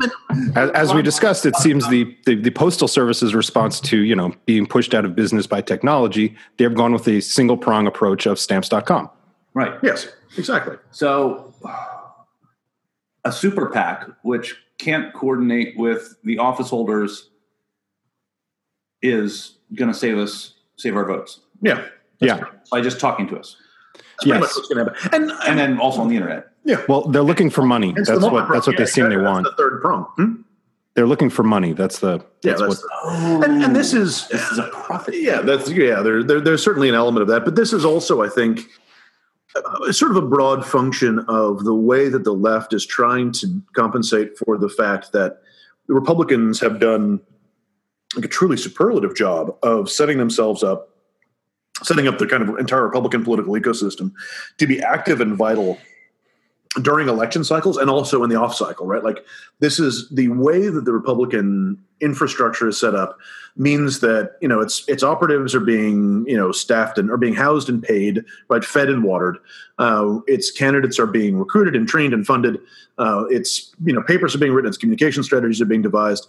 [0.56, 4.32] as, as we discussed, it seems the, the, the postal service's response to you know
[4.46, 8.38] being pushed out of business by technology, they've gone with a single prong approach of
[8.38, 9.10] stamps.com.
[9.54, 9.74] Right.
[9.82, 10.76] Yes, exactly.
[10.90, 11.54] So,
[13.24, 17.30] a super PAC, which can't coordinate with the office holders,
[19.02, 21.84] is going to save us, save our votes Yeah,
[22.20, 22.44] Yeah.
[22.70, 23.56] by just talking to us,
[23.94, 24.40] that's pretty Yes.
[24.40, 25.22] much what's going to happen.
[25.30, 26.48] And, and then also on the internet.
[26.66, 27.92] Yeah, Well, they're looking for money.
[27.94, 28.76] Hence That's the what that's what multi-prong.
[28.76, 29.44] they Yeah, seem they want.
[29.44, 30.04] That's the third prong.
[30.16, 30.32] Hmm?
[30.94, 31.72] They're looking for money.
[31.72, 35.14] That's the Yeah, that's, that's what Oh, and, and this is this is a profit.
[35.14, 38.22] yeah that's yeah there, there there's certainly an element of that but this is also
[38.22, 38.60] i think
[39.54, 43.46] uh, sort of a broad function of the way that the left is trying to
[43.74, 45.40] compensate for the fact that
[45.86, 47.20] the republicans have done
[48.16, 50.88] like a truly superlative job of setting themselves up
[51.82, 54.12] setting up the kind of entire republican political ecosystem
[54.58, 55.78] to be active and vital
[56.82, 59.04] during election cycles and also in the off cycle right?
[59.04, 59.24] Like
[59.60, 63.18] this is the way that the republican infrastructure is set up
[63.56, 67.34] means that you know its its operatives are being you know staffed and are being
[67.34, 69.38] housed and paid right fed and watered.
[69.78, 72.58] Uh, its candidates are being recruited and trained and funded.
[72.98, 76.28] Uh, its you know papers are being written its communication strategies are being devised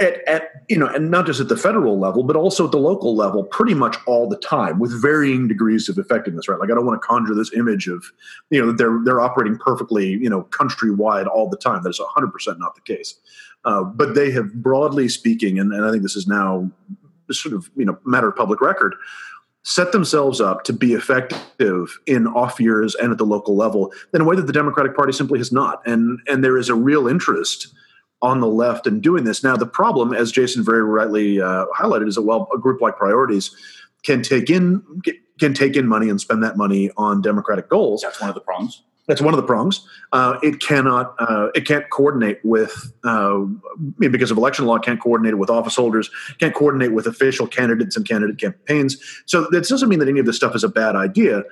[0.00, 2.78] at, at you know and not just at the federal level but also at the
[2.78, 6.58] local level pretty much all the time with varying degrees of effectiveness right?
[6.58, 8.04] Like i don't want to conjure this image of
[8.50, 11.82] you know that they're they're operating perfectly you know countrywide all the time.
[11.82, 13.14] That's 100% not the case.
[13.64, 16.70] Uh, but they have broadly speaking and, and i think this is now
[17.30, 18.94] sort of you know matter of public record
[19.62, 24.20] set themselves up to be effective in off years and at the local level in
[24.20, 25.86] a way that the democratic party simply has not.
[25.86, 27.74] And and there is a real interest
[28.22, 29.42] on the left and doing this.
[29.42, 32.96] Now, the problem, as Jason very rightly uh, highlighted, is that well, a group like
[32.96, 33.54] Priorities
[34.02, 34.82] can take in
[35.38, 38.02] can take in money and spend that money on democratic goals.
[38.02, 38.82] That's one of the prongs.
[39.06, 39.84] That's one of the prongs.
[40.12, 41.16] Uh, it cannot.
[41.18, 43.40] Uh, it can't coordinate with uh,
[43.98, 44.78] because of election law.
[44.78, 46.10] Can't coordinate with office holders.
[46.38, 48.98] Can't coordinate with official candidates and candidate campaigns.
[49.26, 51.42] So that doesn't mean that any of this stuff is a bad idea,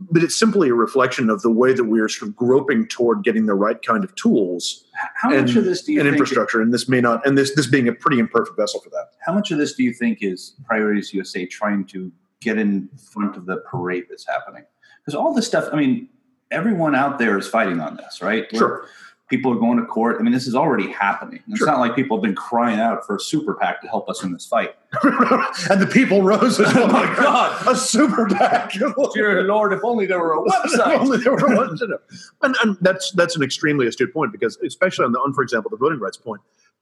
[0.00, 3.24] but it's simply a reflection of the way that we are sort of groping toward
[3.24, 4.84] getting the right kind of tools
[5.14, 6.14] How and, much of this do you and think?
[6.14, 6.60] infrastructure.
[6.60, 7.26] And this may not.
[7.26, 9.10] And this this being a pretty imperfect vessel for that.
[9.24, 13.36] How much of this do you think is Priorities USA trying to get in front
[13.36, 14.64] of the parade that's happening?
[15.00, 16.08] Because all this stuff, I mean,
[16.50, 18.46] everyone out there is fighting on this, right?
[18.54, 18.86] Sure.
[19.28, 20.16] People are going to court.
[20.18, 21.42] I mean, this is already happening.
[21.48, 21.66] It's Sure.
[21.66, 24.32] not like people have been crying out for a super PAC to help us in
[24.32, 24.74] this fight.
[25.02, 26.58] and the people rose.
[26.66, 27.66] Oh my God.
[27.68, 28.72] A super PAC.
[29.12, 30.98] Dear Lord, if only there were a website.
[30.98, 32.00] Only there were in it.
[32.42, 35.70] and, and that's that's an extremely astute point because especially on the on for example
[35.70, 36.40] the voting rights point,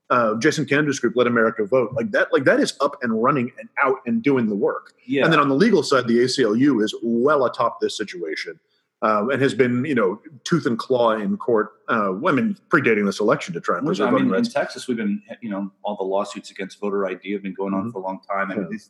[0.09, 3.51] uh, Jason Kander group Let America Vote like that like that is up and running
[3.59, 4.93] and out and doing the work.
[5.05, 5.23] Yeah.
[5.25, 8.57] And then on the legal side, the ACLU is well atop this situation.
[9.03, 11.73] Uh, and has been, you know, tooth and claw in court.
[11.87, 14.43] Uh, I mean, predating this election to try and Which, preserve I voting mean, in.
[14.45, 17.83] Texas, we've been, you know, all the lawsuits against voter ID have been going on
[17.89, 17.91] Mhm.
[17.91, 18.49] for a long time.
[18.51, 18.69] I mean, Yeah.
[18.71, 18.89] this,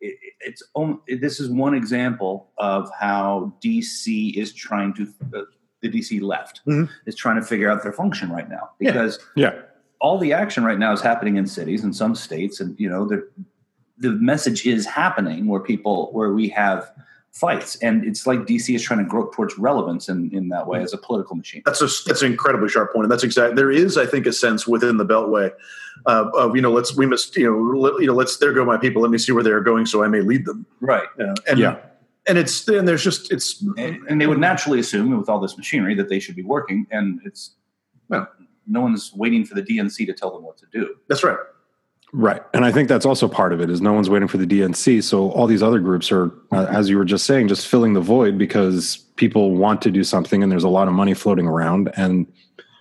[0.00, 5.40] it, it's om- it, this is one example of how DC is trying to, uh,
[5.80, 6.88] the DC left Mhm.
[7.06, 8.92] is trying to figure out their function right now Yeah.
[8.92, 9.54] because Yeah.
[10.00, 13.04] all the action right now is happening in cities and some states, and you know,
[13.06, 13.28] the
[13.98, 16.90] the message is happening where people where we have
[17.32, 20.82] fights, and it's like DC is trying to grow towards relevance in in that way
[20.82, 21.62] as a political machine.
[21.64, 24.32] That's a that's an incredibly sharp point, and that's exactly There is, I think, a
[24.32, 25.50] sense within the Beltway
[26.06, 28.64] uh, of you know, let's we must you know, let, you know, let's there go
[28.64, 29.02] my people.
[29.02, 30.66] Let me see where they are going, so I may lead them.
[30.80, 31.06] Right.
[31.18, 31.76] You know, and Yeah.
[32.28, 35.56] and it's and there's just it's and, and they would naturally assume with all this
[35.56, 37.56] machinery that they should be working and it's
[38.08, 38.28] Well.
[38.66, 41.38] no one's waiting for the dnc to tell them what to do that's right.
[42.14, 42.42] Right.
[42.52, 45.02] And I think that's also part of it is no one's waiting for the DNC.
[45.02, 48.02] So all these other groups are, uh, as you were just saying, just filling the
[48.02, 51.90] void because people want to do something and there's a lot of money floating around.
[51.96, 52.26] And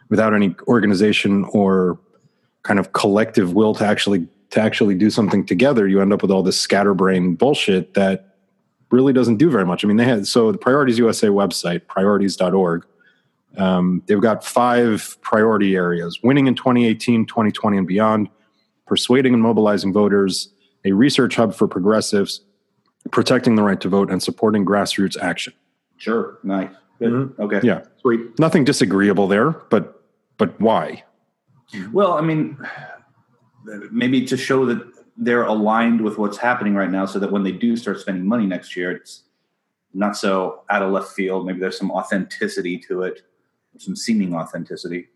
[0.09, 1.97] without any organization or
[2.63, 6.29] kind of collective will to actually to actually do something together, you end up with
[6.29, 8.35] all this scatterbrain bullshit that
[8.91, 9.85] really doesn't do very much.
[9.85, 12.85] I mean, they had so the Priorities USA website, priorities.org,
[13.57, 18.29] um, they've got five priority areas winning in 2018, 2020, and beyond,
[18.95, 20.49] persuading and mobilizing voters,
[20.83, 22.41] a research hub for progressives,
[23.09, 25.53] protecting the right to vote, and supporting grassroots action.
[25.95, 27.13] sure nice Good.
[27.13, 27.39] Mhm.
[27.39, 27.83] okay Yeah.
[28.01, 28.37] Sweet.
[28.37, 30.03] Nothing disagreeable there, but
[30.37, 31.03] but why?
[31.93, 32.57] well i mean
[33.91, 34.81] maybe to show that
[35.15, 38.45] they're aligned with what's happening right now so that when they do start spending money
[38.45, 39.23] next year it's
[39.93, 43.21] not so out of left field maybe there's some authenticity to it
[43.77, 45.07] some seeming authenticity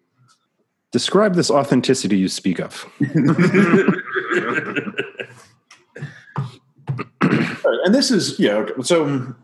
[0.96, 2.90] Describe this authenticity you speak of.
[7.84, 8.54] And this is yeah.
[8.54, 8.82] Okay.
[8.82, 9.36] So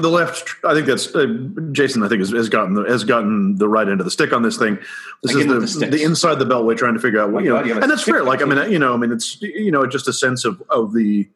[0.00, 1.26] the left, I think that's uh,
[1.72, 2.04] Jason.
[2.04, 4.42] I think has, has gotten the, has gotten the right end of the stick on
[4.42, 4.78] this thing.
[5.24, 6.04] This Again with is the the, the, sticks.
[6.04, 8.22] inside the beltway trying to figure out what My you know, you and that's fair.
[8.22, 10.94] Like I mean, you know, I mean, it's you know, just a sense of of
[10.94, 11.28] the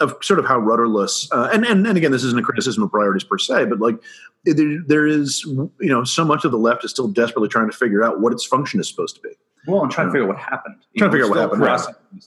[0.00, 2.90] of sort of how rudderless uh, and, and and again, this isn't a criticism of
[2.90, 3.96] priorities per se, but like
[4.44, 7.76] there, there is you know so much of the left is still desperately trying to
[7.76, 9.30] figure out what its function is supposed to be.
[9.66, 10.76] Well, I'm trying to figure out what happened.
[10.92, 11.80] You Trying to figure out what happened, right.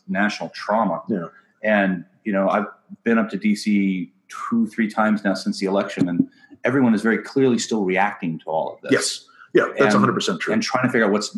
[0.07, 1.01] National trauma.
[1.09, 1.27] Yeah.
[1.63, 2.67] And you know, I've
[3.03, 6.29] been up to DC two, three times now since the election, and
[6.63, 8.91] everyone is very clearly still reacting to all of this.
[8.91, 10.53] Yes, yeah, that's And- 100 percent true.
[10.53, 11.37] And trying to figure out what's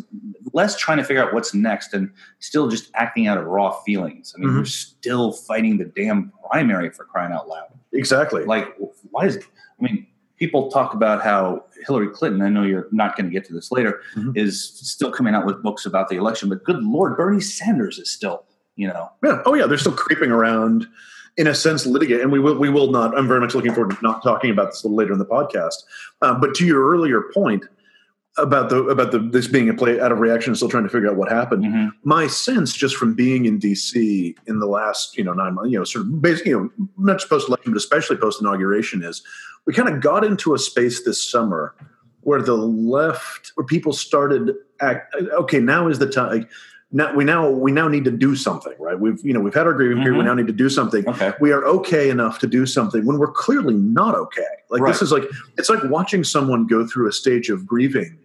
[0.56, 4.34] less trying to figure out what's next, and still just acting out of raw feelings.
[4.34, 4.56] I mean, Mhm.
[4.58, 7.68] we're still fighting the damn primary for crying out loud.
[7.92, 8.44] exactly.
[8.44, 8.74] Like,
[9.10, 9.36] why is?
[9.38, 10.06] I mean,
[10.38, 12.42] people talk about how Hillary Clinton.
[12.42, 14.00] I know you're not going to get to this later.
[14.16, 14.36] Mhm.
[14.36, 18.10] Is still coming out with books about the election, but good lord, Bernie Sanders is
[18.10, 18.44] still.
[18.76, 19.40] You know, Yeah.
[19.46, 19.64] Oh, yeah.
[19.66, 20.86] They're still creeping around,
[21.38, 22.58] in a sense, litigate, and we will.
[22.58, 23.16] We will not.
[23.16, 25.24] I'm very much looking forward to not talking about this a little later in the
[25.24, 25.76] podcast.
[26.20, 27.64] Um, but to your earlier point
[28.38, 30.90] about the about the this being a play out of reaction, and still trying to
[30.90, 31.64] figure out what happened.
[31.64, 31.90] Mhm.
[32.04, 34.36] My sense, just from being in D.C.
[34.46, 37.18] in the last you know nine months, you know, sort of basically, you know, not
[37.18, 39.22] just post election, but especially post inauguration, is
[39.66, 41.74] we kind of got into a space this summer
[42.22, 45.14] where the left, where people started act.
[45.32, 46.30] Okay, now is the time.
[46.40, 46.50] Like,
[46.92, 48.98] now we now we now need to do something, right?
[48.98, 50.16] We've you know we've had our grieving period.
[50.18, 50.26] We Mhm.
[50.26, 51.08] now need to do something.
[51.08, 54.42] okay, We are okay enough to do something when we're clearly not okay.
[54.70, 54.92] Like Right.
[54.92, 55.24] this is like
[55.58, 58.18] it's like watching someone go through a stage of grieving.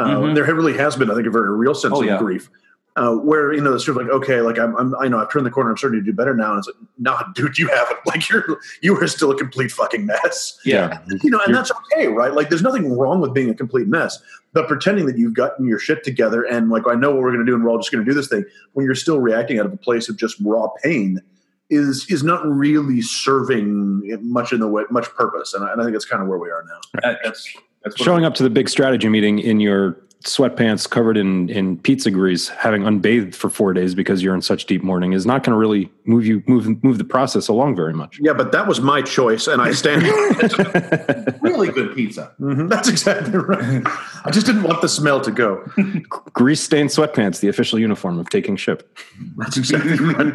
[0.00, 0.34] Uh, Mhm.
[0.34, 2.18] There really has been, I think, a very real sense Oh, of yeah.
[2.18, 2.48] grief,
[2.96, 5.30] uh, where you know it's sort of like okay, like I'm, I'm, I know I've
[5.30, 5.70] turned the corner.
[5.70, 6.50] I'm starting to do better now.
[6.52, 7.98] And it's like, nah, dude, you haven't.
[8.06, 10.58] Like you're, you are still a complete fucking mess.
[10.64, 12.32] yeah, You know, and You're- that's okay, right?
[12.34, 14.18] Like, there's nothing wrong with being a complete mess,
[14.52, 17.44] but pretending that you've gotten your shit together and like I know what we're going
[17.46, 19.58] to do, and we're all just going to do this thing when you're still reacting
[19.60, 21.20] out of a place of just raw pain
[21.68, 25.54] is is not really serving much in the way much purpose.
[25.54, 27.00] And I, and I think that's kind of where we are now.
[27.02, 27.46] That- that's
[27.82, 31.78] That's what Showing up to the big strategy meeting in your sweatpants covered in, in
[31.78, 35.42] pizza grease, having unbathed for four days because you're in such deep mourning is not
[35.42, 38.18] going to really move you move move the process along very much.
[38.20, 40.02] Yeah, but that was my choice, and I stand.
[41.40, 42.34] really good pizza.
[42.38, 43.82] Mhm, That's exactly right.
[44.26, 45.64] I just didn't want the smell to go.
[46.34, 48.94] Grease stained sweatpants, the official uniform of taking ship.
[49.38, 50.34] That's exactly right.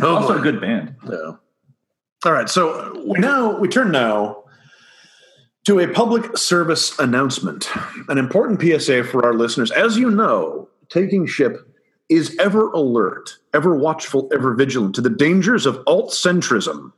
[0.00, 0.38] Oh, also boy.
[0.38, 0.94] a good band.
[1.10, 1.32] Yeah.
[2.24, 2.48] All right.
[2.48, 4.44] So we now we turn now
[5.68, 7.68] to a public service announcement,
[8.08, 9.70] an important PSA for our listeners.
[9.70, 11.58] As you know, taking ship
[12.08, 16.94] is ever alert, ever watchful, ever vigilant to the dangers of alt centrism.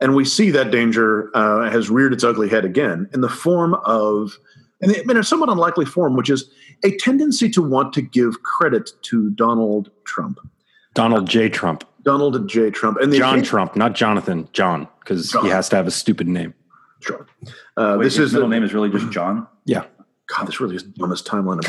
[0.00, 3.74] And we see that danger uh, has reared its ugly head again in the form
[3.84, 4.38] of,
[4.80, 6.48] and in a somewhat unlikely form, which is
[6.84, 10.38] a tendency to want to give credit to Donald Trump,
[10.94, 11.48] Donald J.
[11.48, 11.82] Trump.
[12.04, 12.70] Donald J.
[12.70, 16.28] Trump, and the John Trump, not Jonathan, John, because he has to have a stupid
[16.28, 16.54] name.
[17.02, 17.26] Sure.
[17.76, 19.46] Uh, Wait, this his is middle the, name is really just John.
[19.64, 19.84] Yeah.
[20.28, 20.46] God.
[20.46, 21.58] This really is the dumbest timeline.
[21.58, 21.66] Of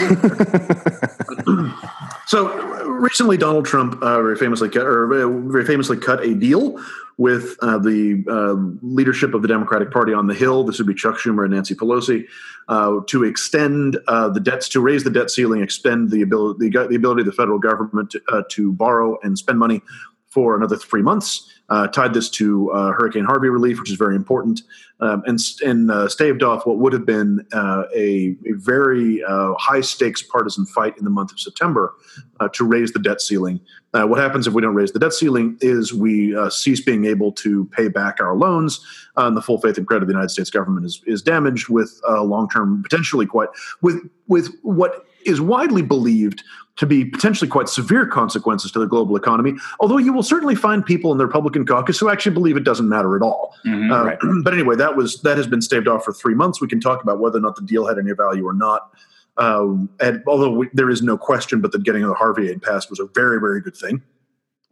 [2.28, 6.80] so recently, Donald Trump uh, very famously cut, or uh, very famously cut a deal
[7.18, 10.64] with uh, the uh, leadership of the Democratic Party on the Hill.
[10.64, 12.26] This would be Chuck Schumer and Nancy Pelosi
[12.68, 16.88] uh, to extend uh, the debts, to raise the debt ceiling, extend the ability, the,
[16.88, 19.82] the ability of the federal government to, uh, to borrow and spend money
[20.28, 21.50] for another three months.
[21.74, 24.62] Uh, tied this to uh, Hurricane Harvey relief, which is very important,
[25.00, 29.56] um, and and uh, staved off what would have been uh, a, a very uh,
[29.56, 31.96] high stakes partisan fight in the month of September
[32.40, 33.60] uh, to raise the debt ceiling.
[33.92, 37.66] What happens if we don't raise the debt ceiling is we cease being able to
[37.72, 38.80] pay back our loans,
[39.16, 42.00] and the full faith and credit of the United States government is is damaged with
[42.08, 43.50] long term, potentially quite
[43.82, 46.44] with with what is widely believed
[46.76, 49.54] to be potentially quite severe consequences to the global economy.
[49.80, 52.90] Although you will certainly find people in the Republican caucus who actually believe it doesn't
[52.90, 53.56] matter at all.
[53.66, 53.92] Mhm.
[53.92, 54.18] Uh, right.
[54.44, 56.60] But anyway, that was that has been staved off for three months.
[56.60, 58.92] We can talk about whether or not the deal had any value or not.
[59.38, 62.90] Um, and although we, there is no question, but that getting the Harvey aid passed
[62.90, 64.02] was a very very good thing.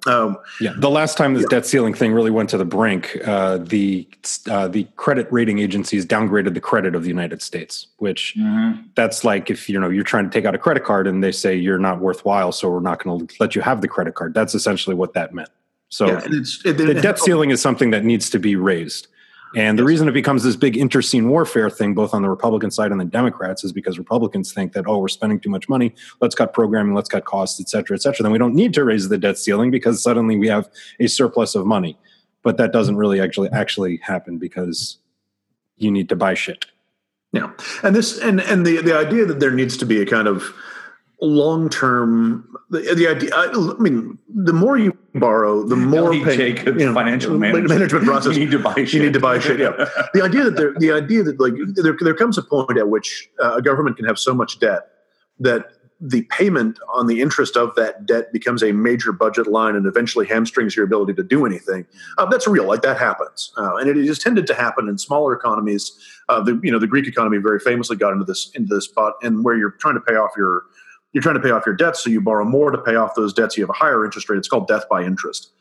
[0.08, 1.50] Um, Yeah, the last time this Yeah.
[1.60, 4.08] debt ceiling thing really went to the brink, uh, the
[4.50, 8.84] uh, the credit rating agencies downgraded the credit of the United States, which Mhm.
[8.96, 11.32] that's like if you know you're trying to take out a credit card and they
[11.32, 14.34] say you're not worthwhile, so we're not going to let you have the credit card.
[14.34, 15.50] That's essentially what that meant.
[15.90, 18.56] So yeah, and it's it, the it- debt ceiling is something that needs to be
[18.56, 19.08] raised.
[19.56, 22.92] And the reason it becomes this big interscene warfare thing, both on the Republican side
[22.92, 25.94] and the Democrats, is because Republicans think that, oh, we're spending too much money.
[26.22, 28.24] Let's cut programming, let's cut costs, et cetera, et cetera.
[28.24, 31.56] Then we don't need to raise the debt ceiling because suddenly we have a surplus
[31.56, 31.98] of money.
[32.44, 34.98] But that doesn't really actually actually happen because
[35.78, 36.66] you need to buy shit.
[37.34, 37.52] Yeah,
[37.84, 40.54] and this and and the the idea that there needs to be a kind of
[41.22, 43.30] long term the, the idea.
[43.34, 47.52] I, I mean, the more you borrow, the more pay- Jacobs, you know, financial ma-
[47.52, 47.92] management.
[48.06, 48.36] process.
[48.36, 48.94] You need to buy shit.
[48.94, 49.60] You need to buy shit.
[49.60, 49.72] Yeah,
[50.14, 53.30] the idea that there, the idea that like there, there comes a point at which
[53.42, 54.88] uh, a government can have so much debt
[55.40, 59.86] that the payment on the interest of that debt becomes a major budget line and
[59.86, 61.86] eventually hamstrings your ability to do anything.
[62.18, 62.66] Uh, that's real.
[62.66, 65.92] Like that happens, uh, and it has tended to happen in smaller economies.
[66.30, 69.16] Uh, the you know the Greek economy very famously got into this into this spot,
[69.22, 70.64] and where you're trying to pay off your
[71.14, 73.34] you're trying to pay off your debts, so you borrow more to pay off those
[73.34, 73.58] debts.
[73.58, 74.38] You have a higher interest rate.
[74.38, 75.52] It's called death by interest.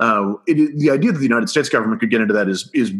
[0.00, 2.92] Uh, it, the idea that the United States government could get into that is is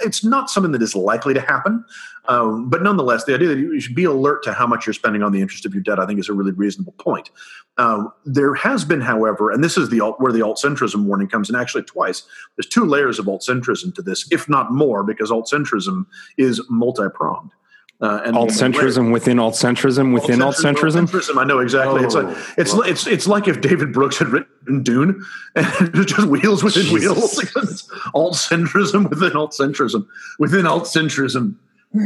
[0.00, 1.84] it's not something that is likely to happen.
[2.26, 5.22] Um, but nonetheless, the idea that you should be alert to how much you're spending
[5.22, 7.30] on the interest of your debt, I think, is a really reasonable point.
[7.78, 11.28] Um, there has been, however, and this is the alt, where the alt centrism warning
[11.28, 11.56] comes in.
[11.56, 12.24] Actually, twice.
[12.56, 16.60] There's two layers of alt centrism to this, if not more, because alt centrism is
[16.68, 17.52] multi pronged.
[18.02, 21.38] Uh, and Alt centrism within alt centrism within alt centrism.
[21.38, 22.02] I know exactly.
[22.02, 22.80] it's like Oh, it's wow.
[22.80, 27.00] it's it's like if David Brooks had written Dune, and it's just wheels within Jesus.
[27.00, 27.38] wheels.
[27.38, 30.08] It's alt centrism within alt centrism
[30.40, 31.54] within alt centrism.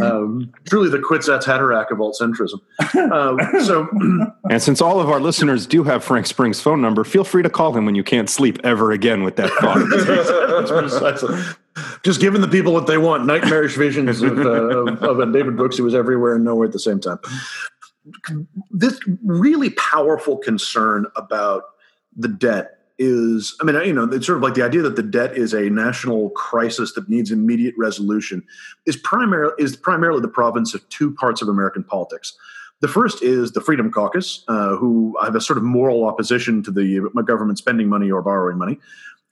[0.03, 2.61] Um, truly, the Kwisatz Haderach of alt centrism.
[2.95, 3.89] Uh, so,
[4.51, 7.51] And since all of our listeners do have Frank Spring's phone number, feel free to
[7.51, 9.79] call him when you can't sleep ever again with that thought.
[12.03, 13.27] Just giving the people what they want.
[13.27, 16.73] Nightmarish visions of, uh, of, of a David Brooks who was everywhere and nowhere at
[16.73, 17.19] the same time.
[18.71, 21.65] This really powerful concern about
[22.17, 25.03] the debt is, I mean, you know, it's sort of like the idea that the
[25.03, 28.43] debt is a national crisis that needs immediate resolution
[28.87, 32.37] is primarily is primarily the province of two parts of American politics.
[32.81, 36.71] The first is the Freedom Caucus, uh, who have a sort of moral opposition to
[36.71, 38.79] the government spending money or borrowing money,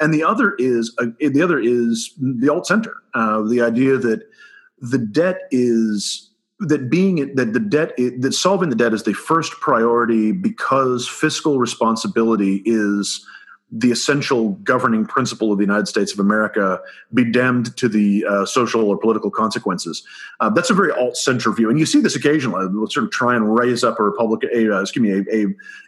[0.00, 2.94] and the other is uh, the other is the alt center.
[3.14, 4.22] Uh, the idea that
[4.78, 6.30] the debt is
[6.60, 11.58] that being that the debt that solving the debt is the first priority because fiscal
[11.58, 13.24] responsibility is
[13.70, 16.80] the essential governing principle of the United States of America
[17.12, 20.06] be damned to the uh, social or political consequences.
[20.40, 22.66] Uh, that's a very alt center view, and you see this occasionally.
[22.68, 25.46] We'll sort of try and raise up a Republican, a, uh, excuse me, a, a,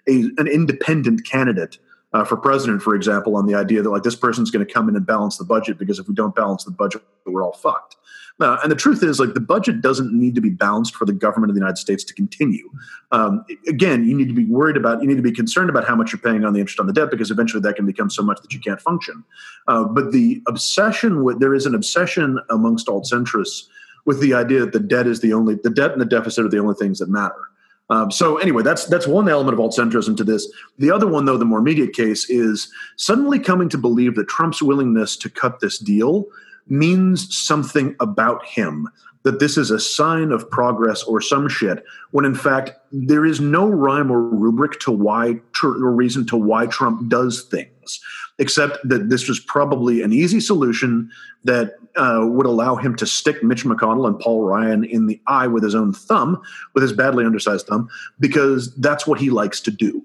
[0.08, 1.78] a, an independent candidate.
[2.12, 4.88] Uh, for president, for example, on the idea that like this person's going to come
[4.88, 7.96] in and balance the budget because if we don't balance the budget, we're all fucked.
[8.38, 11.12] Uh, and the truth is, like, the budget doesn't need to be balanced for the
[11.12, 12.68] government of the United States to continue.
[13.10, 15.96] Um, again, you need to be worried about, you need to be concerned about how
[15.96, 18.22] much you're paying on the interest on the debt because eventually that can become so
[18.22, 19.24] much that you can't function.
[19.68, 23.68] Uh, but the obsession with, there is an obsession amongst alt centrists
[24.04, 26.48] with the idea that the debt is the only, the debt and the deficit are
[26.50, 27.48] the only things that matter.
[27.88, 30.50] Um, so anyway, that's that's one element of alt centrism to this.
[30.78, 34.60] The other one, though, the more immediate case is suddenly coming to believe that Trump's
[34.60, 36.26] willingness to cut this deal
[36.68, 38.88] means something about him
[39.26, 43.40] that this is a sign of progress or some shit when in fact there is
[43.40, 48.00] no rhyme or rubric to why or reason to why Trump does things
[48.38, 51.10] except that this was probably an easy solution
[51.44, 55.46] that uh, would allow him to stick Mitch McConnell and Paul Ryan in the eye
[55.46, 56.40] with his own thumb
[56.74, 57.88] with his badly undersized thumb
[58.20, 60.04] because that's what he likes to do.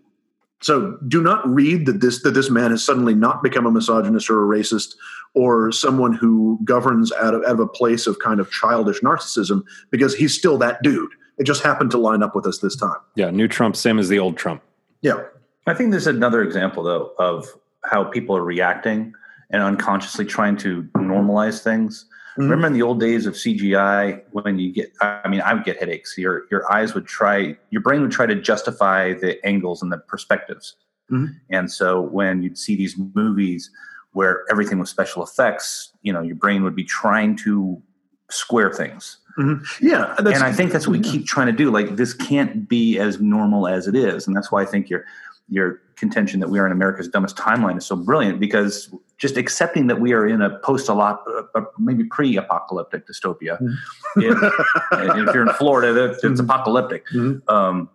[0.61, 4.29] So do not read that this that this man has suddenly not become a misogynist
[4.29, 4.95] or a racist
[5.33, 9.63] or someone who governs out of, out of a place of kind of childish narcissism
[9.89, 11.11] because he's still that dude.
[11.37, 12.97] It just happened to line up with us this time.
[13.15, 14.61] Yeah, new Trump, same as the old Trump.
[15.01, 15.23] Yeah.
[15.67, 17.47] I think there's another example though of
[17.85, 19.13] how people are reacting
[19.49, 22.05] and unconsciously trying to normalize things.
[22.33, 22.43] Mm-hmm.
[22.43, 25.77] Remember in the old days of CGI when you get I mean I would get
[25.79, 26.17] headaches.
[26.17, 29.97] Your your eyes would try your brain would try to justify the angles and the
[29.97, 30.75] perspectives.
[31.11, 31.33] Mm-hmm.
[31.49, 33.69] And so when you'd see these movies
[34.13, 37.81] where everything was special effects, you know, your brain would be trying to
[38.29, 39.17] square things.
[39.37, 39.85] Mm-hmm.
[39.85, 41.71] Yeah, and I think that's what we keep trying to do.
[41.71, 45.05] Like this can't be as normal as it is, and that's why I think your
[45.47, 49.87] your contention that we are in America's dumbest timeline is so brilliant because just accepting
[49.87, 53.61] that we are in a post a lot, uh, maybe pre-apocalyptic dystopia.
[53.61, 54.21] Mm-hmm.
[54.21, 56.39] if, if, you're in Florida, it's mm-hmm.
[56.39, 57.05] apocalyptic.
[57.09, 57.53] Mm-hmm.
[57.53, 57.89] Um,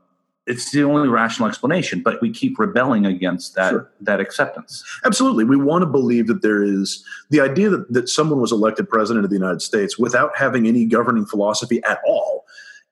[0.47, 3.91] it's the only rational explanation, but we keep rebelling against that sure.
[4.01, 4.85] that acceptance.
[5.05, 8.89] Absolutely, we want to believe that there is the idea that, that someone was elected
[8.89, 12.45] president of the United States without having any governing philosophy at all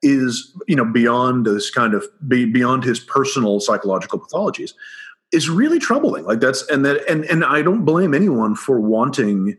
[0.02, 4.72] is you know beyond this kind of be, beyond his personal psychological pathologies
[5.32, 6.24] is really troubling.
[6.24, 9.56] Like that's and that and and I don't blame anyone for wanting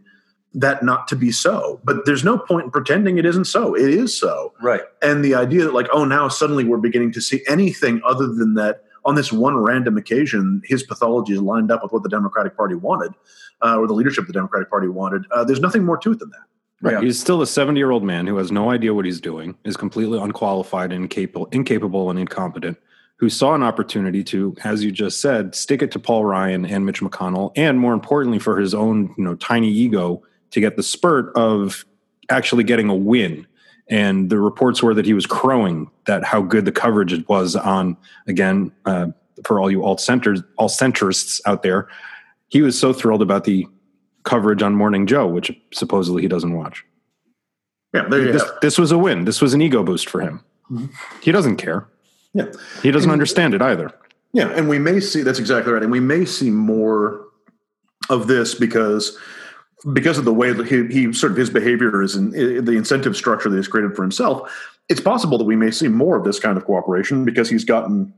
[0.56, 1.80] that not to be so.
[1.84, 3.76] But there's no point in pretending it isn't so.
[3.76, 4.54] It is so.
[4.62, 4.82] Right.
[5.02, 8.56] And the idea that, like, oh, now suddenly we're beginning to see anything other than
[8.56, 12.58] that on this one random occasion, his pathology is lined up with what the Democratic
[12.58, 13.14] Party wanted,
[13.62, 15.26] uh, or the leadership of the Democratic Party wanted.
[15.32, 16.40] Uh, there's nothing more to it than that.
[16.82, 16.94] Right.
[16.94, 17.02] Yeah.
[17.02, 19.78] He's still a 70 year old man who has no idea what he's doing, is
[19.78, 22.78] completely unqualified and incapable, incapable and incompetent,
[23.18, 26.86] who saw an opportunity to, as you just said, stick it to Paul Ryan and
[26.86, 30.22] Mitch McConnell, and more importantly, for his own you know tiny ego,
[30.56, 31.86] to get the spurt of
[32.30, 33.46] actually getting a win.
[33.90, 37.98] And the reports were that he was crowing that how good the coverage was on
[38.26, 39.08] again uh,
[39.46, 41.90] for all you alt centers, all centrists out there.
[42.48, 43.68] He was so thrilled about the
[44.24, 46.86] coverage on Morning Joe, which supposedly he doesn't watch.
[47.94, 49.26] Yeah, this, this, was a win.
[49.26, 50.42] This was an ego boost for him.
[50.72, 50.86] Mm-hmm.
[51.22, 51.88] He doesn't care.
[52.34, 52.46] Yeah,
[52.82, 53.92] he doesn't and, understand it either.
[54.32, 57.26] Yeah, and we may see that's exactly right, and we may see more
[58.10, 59.18] of this because
[59.94, 62.74] because of the way that he, he sort of his behavior is and in the
[62.74, 64.52] incentive structure that he's created for himself,
[64.90, 68.14] it's possible that we may see more of this kind of cooperation because he's gotten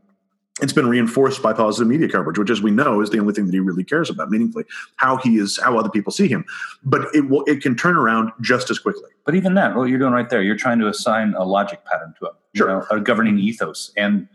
[0.61, 3.45] it's been reinforced by positive media coverage, which, as we know, is the only thing
[3.45, 4.65] that he really cares about meaningfully.
[4.95, 6.45] How he is, how other people see him,
[6.83, 9.11] but it will, it can turn around just as quickly.
[9.23, 12.13] But even that, what you're doing right there, you're trying to assign a logic pattern
[12.19, 12.67] to him, sure.
[12.67, 14.27] Know, a governing ethos, and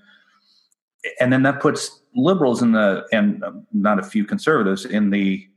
[1.19, 5.49] and then that puts liberals in the and um, not a few conservatives in the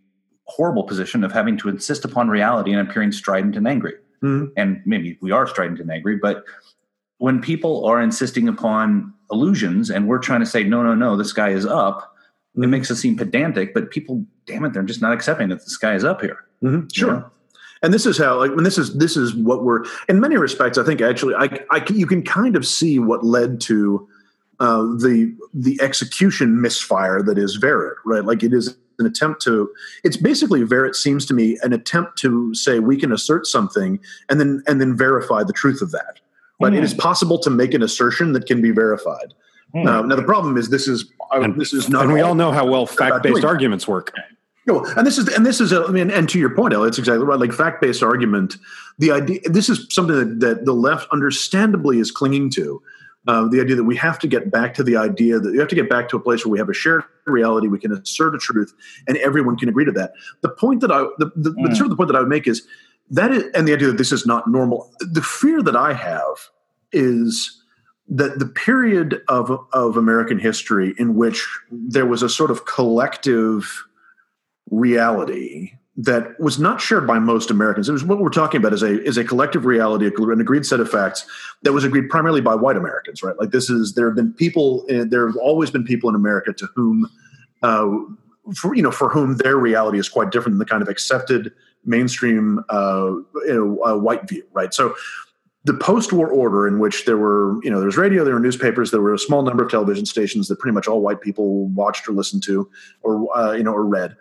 [0.47, 3.93] horrible position of having to insist upon reality and appearing strident and angry.
[4.23, 4.51] Mm-hmm.
[4.57, 6.43] And maybe we are strident and angry, but
[7.17, 11.33] when people are insisting upon illusions and we're trying to say, no, no, no, this
[11.33, 12.15] guy is up,
[12.53, 12.63] mm-hmm.
[12.63, 15.77] it makes us seem pedantic, but people, damn it, they're just not accepting that this
[15.77, 16.45] guy is up here.
[16.63, 16.87] Mm-hmm.
[16.93, 17.13] Sure.
[17.13, 17.31] know?
[17.81, 20.77] And this is how, like, when this is this is what we're in many respects.
[20.77, 24.07] I think actually, I, I you can kind of see what led to
[24.59, 28.25] uh, the the execution misfire that is Verrit, right?
[28.25, 29.69] Like it is an attempt to
[30.03, 33.99] it's basically Verrit seems to me an attempt to say we can assert something
[34.29, 36.19] and then and then verify the truth of that
[36.59, 36.77] but mm.
[36.77, 36.99] it is hmm.
[36.99, 39.33] possible to make an assertion that can be verified
[39.75, 39.85] mm.
[39.85, 42.35] uh, now the problem is this is uh, and, this is not and we all
[42.35, 44.13] know how well fact-based arguments work
[44.67, 46.89] no, and this is and this is a, I mean, and to your point, Elliot,
[46.89, 47.39] it's exactly right.
[47.39, 48.57] Like fact-based argument,
[48.97, 49.39] the idea.
[49.43, 52.81] This is something that, that the left, understandably, is clinging to,
[53.27, 55.67] Uh, the idea that we have to get back to the idea that you have
[55.69, 58.35] to get back to a place where we have a shared reality, we can assert
[58.35, 58.73] a truth,
[59.07, 60.13] and everyone can agree to that.
[60.41, 61.69] The point that I, the, the, Mm.
[61.69, 62.67] the sort of the point that I would make is
[63.09, 64.91] that is, and the idea that this is not normal.
[64.99, 66.49] The fear that I have
[66.91, 67.61] is
[68.07, 73.85] that the period of of American history in which there was a sort of collective
[74.69, 77.87] reality that was not shared by most Americans.
[77.87, 80.79] It was what we're talking about is a is a collective reality, an agreed set
[80.79, 81.25] of facts
[81.61, 83.37] that was agreed primarily by white Americans, right?
[83.39, 86.51] Like this is there have been people, uh, there have always been people in America
[86.53, 87.09] to whom,
[87.63, 87.87] uh,
[88.55, 91.53] for you know, for whom their reality is quite different than the kind of accepted
[91.85, 93.11] mainstream uh,
[93.45, 94.73] you know, uh, white view, right?
[94.73, 94.95] So
[95.65, 98.91] the post-war order in which there were you know there was radio there were newspapers
[98.91, 102.07] there were a small number of television stations that pretty much all white people watched
[102.07, 102.69] or listened to
[103.01, 104.15] or uh, you know or read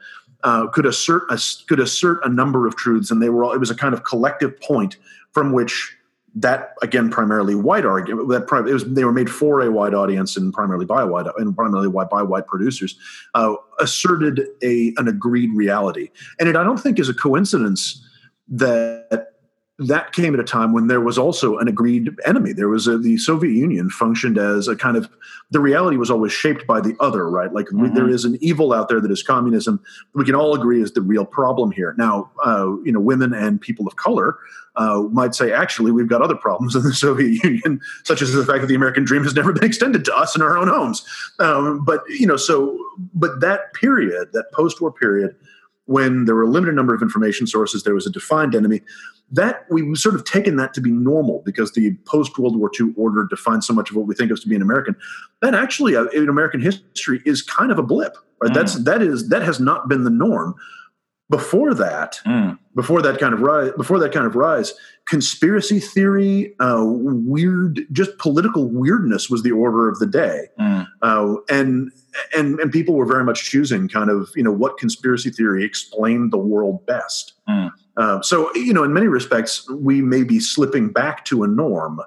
[0.45, 3.59] uh, could assert a, could assert a number of truths and they were all it
[3.59, 4.97] was a kind of collective point
[5.33, 5.97] from which
[6.37, 9.95] that again primarily white argument that pri- it was they were made for a white
[9.95, 12.97] audience and primarily by white and primarily white by white producers
[13.35, 16.11] uh, asserted a an agreed reality.
[16.39, 18.05] And it I don't think is a coincidence
[18.49, 19.34] that
[19.79, 22.53] that came at a time when there was also an agreed enemy.
[22.53, 25.09] There was a, the Soviet Union functioned as a kind of
[25.51, 27.53] the reality was always shaped by the other, right?
[27.53, 27.95] Like we, Mhm.
[27.95, 29.81] there is an evil out there that is communism.
[30.15, 31.95] We can all agree is the real problem here.
[31.99, 34.37] Now, uh, you know, women and people of color
[34.77, 38.45] uh, might say, actually, we've got other problems in the Soviet Union, such as the
[38.45, 41.05] fact that the American dream has never been extended to us in our own homes.
[41.41, 42.79] Um, but you know, so
[43.13, 45.35] but that period, that post-war period,
[45.87, 48.81] when there were a limited number of information sources, there was a defined enemy
[49.31, 52.93] that we've sort of taken that to be normal because the post World War II
[52.97, 54.95] order defined so much of what we think of as to be an American.
[55.43, 58.17] That actually, uh, in American history, is kind of a blip.
[58.41, 58.51] Right?
[58.51, 58.55] Mm.
[58.55, 60.55] That's that is that has not been the norm.
[61.31, 62.59] Before that, Mm.
[62.77, 64.75] before that kind of rise, before that kind of rise,
[65.07, 70.87] conspiracy theory, uh, weird, just political weirdness was the order of the day, Mm.
[71.01, 71.91] uh, and
[72.37, 76.33] and and people were very much choosing kind of you know what conspiracy theory explained
[76.33, 77.35] the world best.
[77.49, 77.71] Mm.
[77.97, 82.01] Uh, so you know, in many respects, we may be slipping back to a norm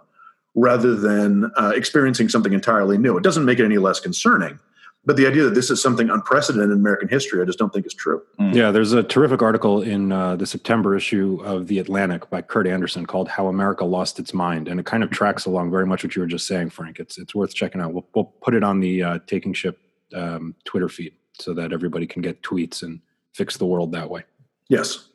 [0.56, 3.18] rather than uh, experiencing something entirely new.
[3.18, 4.60] It doesn't make it any less concerning.
[5.06, 7.86] But the idea that this is something unprecedented in American history, I just don't think
[7.86, 8.22] is true.
[8.52, 12.68] Yeah, there's a terrific article in uh, the September issue of The Atlantic by Kurt
[12.68, 16.04] Andersen called "How America Lost Its Mind," and it kind of tracks along very much
[16.04, 17.00] what you were just saying, Frank.
[17.00, 17.94] It's it's worth checking out.
[17.94, 19.80] We'll, we'll put it on the uh, Taking Ship
[20.16, 23.00] um, Twitter feed so that everybody can get tweets and
[23.34, 24.24] fix the world that way.
[24.70, 25.10] Yes.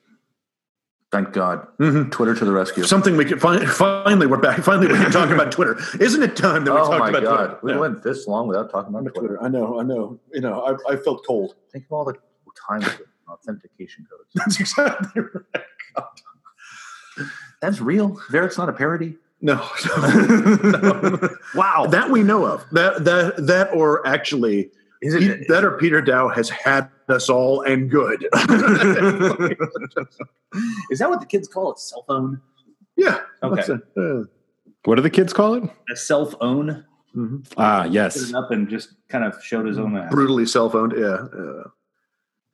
[1.10, 1.66] Thank God.
[1.78, 2.08] Mm-hmm.
[2.08, 2.84] Twitter to the rescue.
[2.84, 4.60] Something we can fin- finally we're back.
[4.60, 5.78] Finally, we can talk about Twitter.
[6.00, 7.36] Isn't it time that we oh talked my about God.
[7.36, 7.58] Twitter?
[7.62, 7.78] We Yeah.
[7.80, 9.36] went this long without talking about Twitter.
[9.36, 9.42] Twitter.
[9.42, 9.78] I know.
[9.78, 10.18] I know.
[10.32, 11.54] You know, I, I felt cold.
[11.70, 12.14] Think of all the
[12.68, 12.86] times
[13.28, 14.30] authentication codes.
[14.34, 15.64] That's exactly right.
[17.60, 18.18] That's real.
[18.30, 19.16] There, it's not a parody.
[19.42, 19.54] No,
[19.86, 21.28] no.
[21.54, 21.86] wow.
[21.90, 22.64] that we know of.
[22.70, 24.70] That that that or actually Is
[25.02, 28.22] Pete- that or Peter Daou has had us all and good.
[30.90, 31.78] Is that what the kids call it?
[31.78, 32.40] Cell phone?
[32.96, 33.20] yeah.
[33.42, 33.56] Okay.
[33.56, 33.80] that's it.
[33.96, 34.24] Uh,
[34.84, 35.64] What do the kids call it?
[35.90, 36.84] A cell phone?
[37.16, 37.44] mhm.
[37.56, 38.16] Ah, yes.
[38.30, 40.10] it up and just kind of showed his own ass.
[40.12, 40.92] Brutally cell phoned.
[40.96, 41.26] Yeah.
[41.36, 41.62] yeah.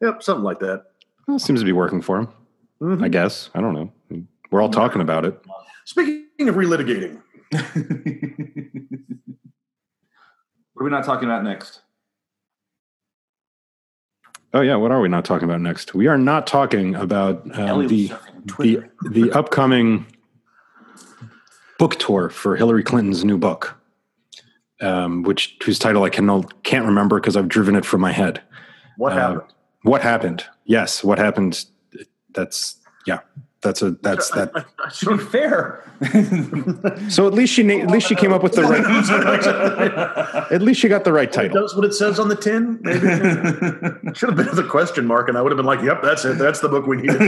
[0.09, 0.23] Yep.
[0.23, 0.85] Something like that.
[1.27, 2.29] Well, seems to be working for him.
[2.81, 3.05] Mhm.
[3.05, 3.51] I guess.
[3.55, 3.93] I don't know.
[4.51, 5.39] We're all talking about it.
[5.85, 7.21] Speaking of relitigating,
[10.73, 11.81] what are we not talking about next?
[14.55, 15.95] Oh yeah, what are we not talking about next?
[15.95, 20.07] We are not talking about um, the was surfing on the the upcoming
[21.79, 23.79] book tour for Hillary Clinton's new book,
[24.81, 28.43] um, which whose title I can can't remember because I've driven it from my head.
[28.97, 29.43] What Uh, happened?
[29.83, 30.45] What happened?
[30.65, 31.65] Yes, what happened?
[32.35, 32.77] That's
[33.07, 33.21] yeah.
[33.61, 34.53] That's a that's that.
[34.55, 35.83] I, I, I To be fair,
[37.11, 38.85] So at least she na- at least she came up with the right.
[40.53, 41.61] At least she got the right It title.
[41.63, 42.79] does what it says on the tin.
[42.83, 43.01] Maybe
[44.15, 46.39] should have been the question mark, and I would have been like, "Yep, that's it.
[46.39, 47.21] That's the book we needed."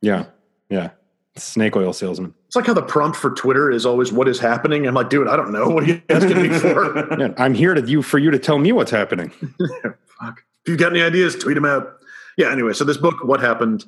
[0.00, 0.24] Yeah,
[0.68, 0.90] yeah.
[1.36, 2.34] Snake oil salesman.
[2.48, 5.28] It's like how the prompt for Twitter is always "What is happening?" I'm like, "Dude,
[5.28, 5.68] I don't know.
[5.68, 8.58] What are you asking me for?" Yeah, I'm here to you for you to tell
[8.58, 9.30] me what's happening.
[9.30, 10.42] Fuck.
[10.64, 11.96] If you've got any ideas, tweet them out.
[12.36, 12.50] Yeah.
[12.50, 13.84] Anyway, so this book, "What Happened,"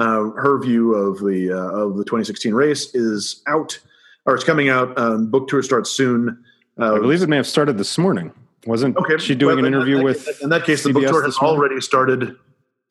[0.00, 3.78] uh, her view of the uh, of the 2016 race is out,
[4.26, 4.96] or it's coming out.
[4.98, 6.42] Um, book tour starts soon.
[6.78, 8.32] Uh, I believe it may have started this morning.
[8.66, 10.42] Wasn't Okay, she doing well, an interview that- with?
[10.42, 12.34] In that case, the book tour has already started.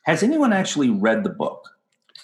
[0.03, 1.63] Has anyone actually read the book?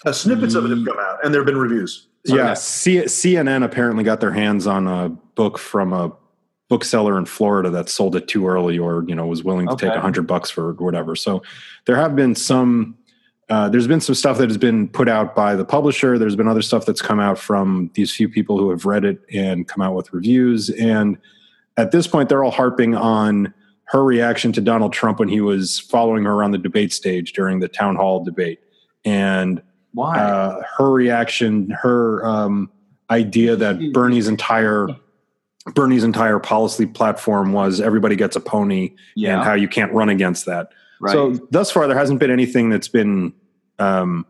[0.04, 2.06] Uh, snippets of it have come out, and there have been reviews.
[2.26, 6.12] So, Yeah, C- CNN apparently got their hands on a book from a
[6.68, 9.90] bookseller in Florida that sold it too early, or you know was willing to take
[9.90, 9.98] Okay.
[9.98, 11.14] a hundred bucks for whatever.
[11.16, 11.42] So
[11.86, 12.96] there have been some
[13.48, 16.18] uh, there's been some stuff that has been put out by the publisher.
[16.18, 19.20] There's been other stuff that's come out from these few people who have read it
[19.32, 20.70] and come out with reviews.
[20.70, 21.16] And
[21.76, 25.78] at this point, they're all harping on her reaction to Donald Trump when he was
[25.78, 28.58] following her around the debate stage during the town hall debate.
[29.04, 30.18] And Why?
[30.18, 32.68] uh, her reaction, her um,
[33.10, 34.88] idea that Bernie's entire
[35.74, 39.34] Bernie's entire policy platform was everybody gets a pony yeah.
[39.34, 40.70] and how you can't run against that.
[41.00, 41.12] Right.
[41.12, 43.32] So thus far, there hasn't been anything that's been,
[43.78, 44.26] um,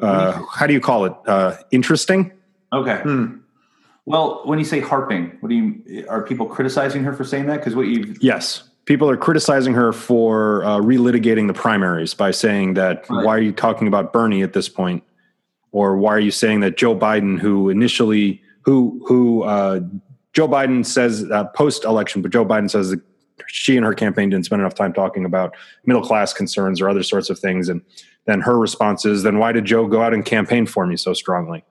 [0.00, 1.12] uh, how do you call it?
[1.26, 2.32] Uh, interesting.
[2.72, 3.00] okay.
[3.02, 3.38] Hmm.
[4.06, 7.58] Well, when you say harping, what do you are people criticizing her for saying that?
[7.58, 8.62] Because what you Yes.
[8.86, 13.26] People are criticizing her for uh, relitigating the primaries by saying that Right.
[13.26, 15.02] why are you talking about Bernie at this point,
[15.72, 19.80] or why are you saying that Joe Biden, who initially who who uh,
[20.32, 22.96] Joe Biden says uh, post election, but Joe Biden says
[23.46, 25.54] she and her campaign didn't spend enough time talking about
[25.86, 27.80] middle class concerns or other sorts of things, and
[28.26, 31.14] then her response is, then why did Joe go out and campaign for me so
[31.14, 31.64] strongly?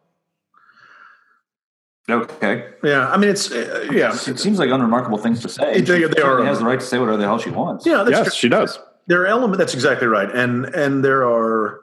[2.10, 2.70] okay?
[2.84, 5.82] Yeah, I mean it's uh, yeah, It seems like unremarkable things to say.
[5.82, 7.86] They- they are- certainly has the right to say whatever the hell she wants.
[7.86, 7.98] yeah.
[8.04, 8.32] That's yes, true.
[8.32, 8.80] she does.
[9.08, 11.82] there are elements that's exactly right and and there are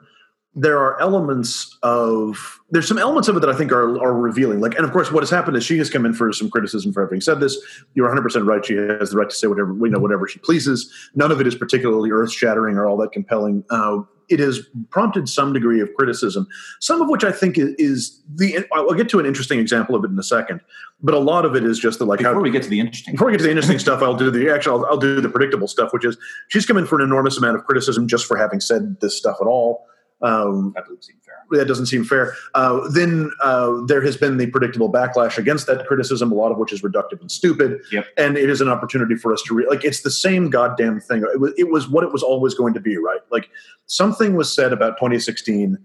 [0.55, 4.61] there are elements of there's some elements of it that I think are are revealing.
[4.61, 6.93] Like, and of course, what has happened is she has come in for some criticism
[6.93, 7.57] for having said this.
[7.93, 8.65] You're 100 percent right.
[8.65, 10.91] She has the right to say whatever you know, whatever she pleases.
[11.13, 13.65] None of it is particularly earth shattering or all that compelling.
[13.69, 13.99] Uh,
[14.29, 16.47] it has prompted some degree of criticism,
[16.79, 18.65] some of which I think is, is the.
[18.73, 20.61] I'll get to an interesting example of it in a second,
[21.01, 22.79] but a lot of it is just the like Before how we get to the
[22.79, 25.19] interesting, before we get to the interesting stuff, I'll do the actually I'll, I'll do
[25.19, 28.25] the predictable stuff, which is she's come in for an enormous amount of criticism just
[28.25, 29.85] for having said this stuff at all.
[30.21, 31.59] Um, that doesn't seem fair.
[31.59, 32.33] that doesn't seem fair.
[32.53, 36.57] Uh, then uh, there has been the predictable backlash against that criticism, a lot of
[36.57, 37.81] which is reductive and stupid.
[37.91, 38.07] Yep.
[38.17, 41.23] And it is an opportunity for us to re- like it's the same goddamn thing.
[41.33, 43.19] It was, it was what it was always going to be, right?
[43.29, 43.49] Like
[43.87, 45.77] something was said about 2016.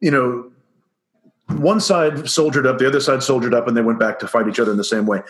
[0.00, 0.50] You know,
[1.58, 4.48] one side soldiered up, the other side soldiered up, and they went back to fight
[4.48, 5.22] each other in the same way.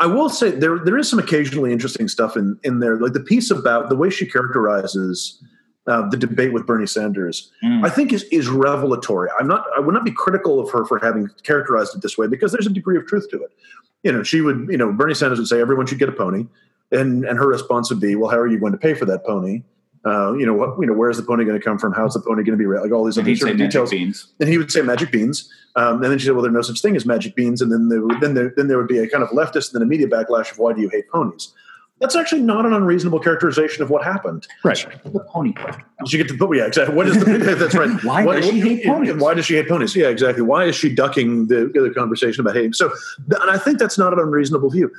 [0.00, 3.20] I will say there there is some occasionally interesting stuff in in there, like the
[3.20, 5.42] piece about the way she characterizes
[5.88, 7.50] uh, the debate with Bernie Sanders.
[7.64, 7.84] Mm.
[7.84, 9.28] I think is is revelatory.
[9.40, 9.64] I'm not.
[9.76, 12.66] I would not be critical of her for having characterized it this way because there's
[12.66, 13.50] a degree of truth to it.
[14.04, 14.68] You know, she would.
[14.70, 16.46] You know, Bernie Sanders would say everyone should get a pony,
[16.92, 19.24] and and her response would be, well, how are you going to pay for that
[19.24, 19.62] pony?
[20.04, 20.78] Uh, you know what?
[20.78, 21.92] You know, where's the pony going to come from?
[21.92, 22.66] How's the pony going to be?
[22.66, 23.90] Like all these other sort of magic details.
[23.90, 24.32] beans.
[24.38, 25.52] And he would say magic beans.
[25.74, 27.60] Um, and then she said, well, there's no such thing as magic beans.
[27.60, 29.74] And then there, would- then there, then there would be a kind of leftist and
[29.74, 31.52] then a media backlash of why do you hate ponies?
[32.00, 34.46] That's actually not an unreasonable characterization of what happened.
[34.62, 34.86] Right.
[35.04, 35.82] The pony part.
[36.04, 36.44] Did you get to?
[36.46, 36.94] Oh, yeah, exactly.
[36.94, 37.38] What is the?
[37.58, 37.90] that's right.
[38.04, 39.14] Why does she hate ponies?
[39.14, 39.96] Why does she hate ponies?
[39.96, 40.42] Yeah, exactly.
[40.42, 42.74] Why is she ducking the, the conversation about hating?
[42.74, 42.92] So,
[43.40, 44.92] and I think that's not an unreasonable view.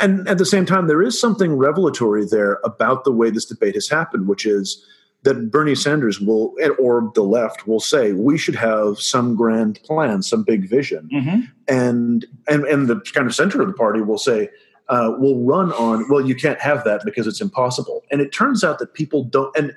[0.00, 3.74] And at the same time, there is something revelatory there about the way this debate
[3.74, 4.86] has happened, which is
[5.24, 10.22] that Bernie Sanders will, or the left will say, we should have some grand plan,
[10.22, 11.40] some big vision Mm-hmm.
[11.68, 14.48] and and and the kind of center of the party will say
[14.92, 17.98] uh, will run on well you can't have that because it's impossible.
[18.10, 19.68] And it turns out that people don't and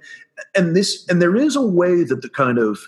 [0.57, 2.80] and this and there is a way that the kind of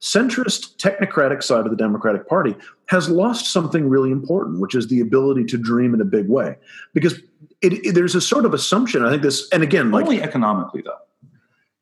[0.00, 2.56] centrist technocratic side of the democratic party
[2.86, 6.56] has lost something really important which is the ability to dream in a big way.
[6.94, 7.14] Because
[7.60, 10.82] it, it- there's a sort of assumption i think this and again like Only economically,
[10.82, 10.96] though.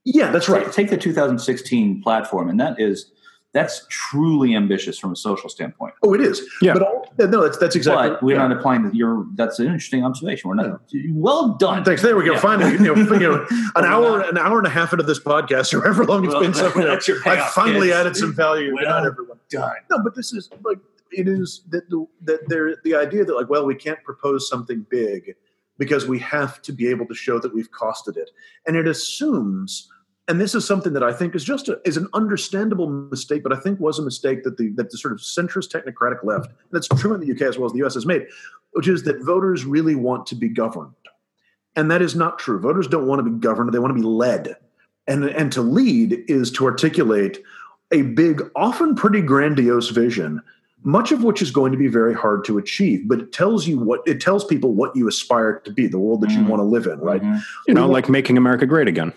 [0.04, 0.64] yeah that's right.
[0.66, 3.10] Take, take the 2016 platform, and that is
[3.54, 5.94] that's truly ambitious from a social standpoint.
[6.02, 6.74] oh it is Yeah.
[6.74, 8.46] but all, no that's that's exactly but we're yeah.
[8.46, 8.94] not applying that.
[8.94, 10.48] You're that's an interesting observation.
[10.50, 10.80] We're not
[11.12, 11.82] well done.
[11.84, 12.02] Thanks.
[12.02, 12.34] There we go.
[12.34, 12.40] Yeah.
[12.40, 13.46] Finally, you know, you know,
[13.76, 16.34] an hour, not- an hour and a half into this podcast, or however long it's
[16.34, 17.96] Well, been, so you that's your I payoff, finally kids.
[17.96, 18.74] added some value.
[18.74, 19.38] Well not everyone.
[19.48, 19.74] done.
[19.90, 20.78] No, but this is like
[21.10, 24.84] it is that the, that there the idea that like well we can't propose something
[24.90, 25.34] big
[25.78, 28.30] because we have to be able to show that we've costed it,
[28.66, 29.88] and it assumes.
[30.28, 33.52] And this is something that I think is just a, is an understandable mistake, but
[33.52, 36.54] I think was a mistake that the that the sort of centrist technocratic left, and
[36.70, 38.26] that's true in the UK as well as the US has made,
[38.72, 40.92] which is that voters really want to be governed.
[41.76, 42.58] And that is not true.
[42.60, 44.56] Voters don't want to be governed, they want to be led.
[45.06, 47.42] And, and to lead is to articulate
[47.92, 50.42] a big, often pretty grandiose vision,
[50.82, 53.78] much of which is going to be very hard to achieve, but it tells you
[53.78, 56.48] what it tells people what you aspire to be, the world that you Mm.
[56.48, 57.22] want to live in, right?
[57.22, 57.40] Mhm.
[57.66, 59.14] You know, want- like making America great again.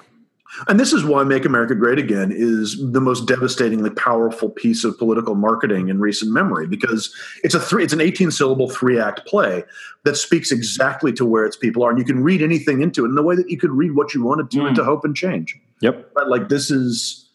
[0.67, 4.97] And this is why Make America Great Again is the most devastatingly powerful piece of
[4.97, 9.25] political marketing in recent memory because it's a three it's an 18 syllable three act
[9.25, 9.63] play
[10.03, 13.09] that speaks exactly to where its people are and you can read anything into it
[13.09, 14.69] in the way that you could read what you wanted to Mm.
[14.69, 15.57] into hope and change.
[15.81, 16.11] Yep.
[16.13, 17.29] But like this is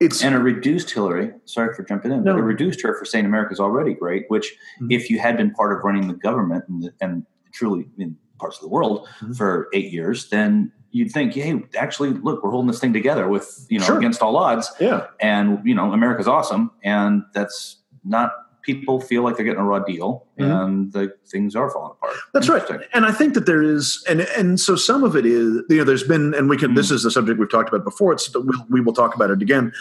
[0.00, 1.32] it's And it reduced Hillary.
[1.44, 2.22] Sorry for jumping in.
[2.24, 2.32] No.
[2.34, 4.24] But it reduced her for saying America's already great.
[4.28, 4.92] Which, Mhm.
[4.92, 8.62] if you had been part of running the government and, and truly in parts of
[8.62, 9.36] the world Mhm.
[9.36, 13.66] for eight years, then you'd think, hey, actually, look, we're holding this thing together with
[13.68, 13.98] you know Sure.
[13.98, 15.06] against all odds, Yeah.
[15.20, 18.32] and you know America's awesome, and that's not.
[18.62, 20.64] People feel like they're getting a raw deal, Mhm.
[20.64, 22.14] and the things are falling apart.
[22.34, 22.62] That's right.
[22.92, 25.84] And I think that there is, and and so some of it is, you know,
[25.84, 26.72] there's been, and we can.
[26.72, 26.76] Mm.
[26.76, 28.12] This is the subject we've talked about before.
[28.12, 29.72] It's we'll, we will talk about it again.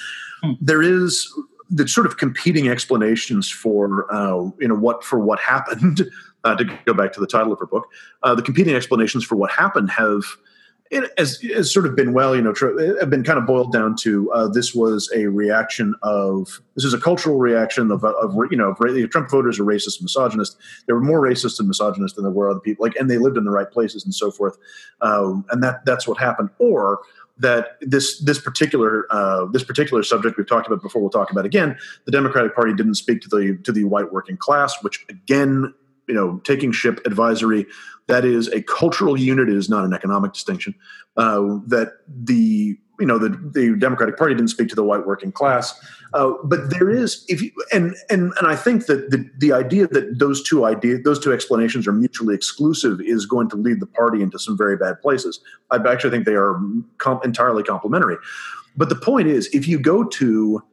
[0.44, 0.58] Mm.
[0.62, 1.28] There is
[1.70, 6.10] the sort of competing explanations for, uh, you know, what for what happened.
[6.44, 7.88] Uh, to go back to the title of her book,
[8.24, 10.24] uh, the competing explanations for what happened have.
[10.90, 12.54] It has, has sort of been well, you know,
[13.00, 16.94] have been kind of boiled down to uh, this was a reaction of this is
[16.94, 20.94] a cultural reaction of, of you know, ra- Trump voters are racist, and misogynist, they
[20.94, 23.44] were more racist and misogynist than there were other people like and they lived in
[23.44, 24.58] the right places and so forth.
[25.02, 26.50] Um, and that that's what happened.
[26.60, 27.00] Or
[27.40, 31.46] that this this particular uh, this particular subject we've talked about before we'll talk about
[31.46, 35.74] again the democratic party didn't speak to the to the white working class which again
[36.08, 37.66] you know taking ship advisory
[38.08, 40.74] that is a cultural unit it is not an economic distinction
[41.18, 45.32] uh, that the you know the, the democratic party didn't speak to the white working
[45.32, 45.80] class
[46.14, 49.88] uh, but there is if you and and and I think that the the idea
[49.88, 53.88] that those two idea those two explanations are mutually exclusive is going to lead the
[53.88, 55.40] party into some very bad places.
[55.70, 56.60] I actually think they are
[56.98, 58.18] com- entirely complementary.
[58.78, 60.64] But the point is, if you go to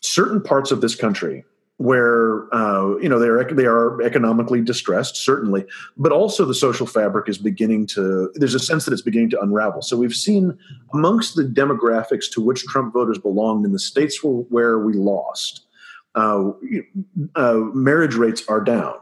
[0.00, 1.44] certain parts of this country
[1.78, 5.64] where uh, you know they are they are economically distressed, certainly,
[5.96, 8.30] but also the social fabric is beginning to.
[8.34, 9.82] There's a sense that it's beginning to unravel.
[9.82, 10.56] So we've seen
[10.92, 15.66] amongst the demographics to which Trump voters belonged in the states where, we lost,
[16.14, 16.52] uh,
[17.34, 18.94] uh, marriage rates are down,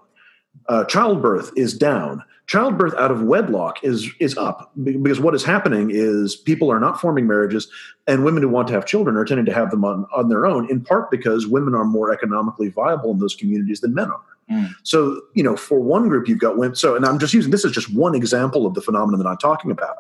[0.68, 2.23] uh, childbirth is down.
[2.47, 7.01] Childbirth out of wedlock is is up because what is happening is people are not
[7.01, 7.68] forming marriages,
[8.07, 10.45] and women who want to have children are tending to have them on, on their
[10.45, 10.68] own.
[10.70, 14.20] In part because women are more economically viable in those communities than men are.
[14.51, 14.74] Mm.
[14.82, 16.74] So you know, for one group, you've got women.
[16.74, 19.38] So, and I'm just using this is just one example of the phenomenon that I'm
[19.38, 19.99] talking about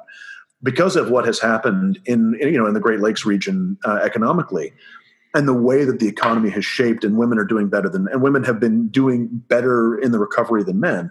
[0.62, 4.72] because of what has happened in you know in the Great Lakes region uh, economically
[5.34, 8.22] and the way that the economy has shaped and women are doing better than and
[8.22, 11.10] women have been doing better in the recovery than men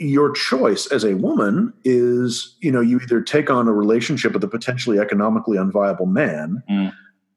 [0.00, 4.42] your choice as a woman is you know you either take on a relationship with
[4.42, 6.92] a potentially economically unviable man Mm.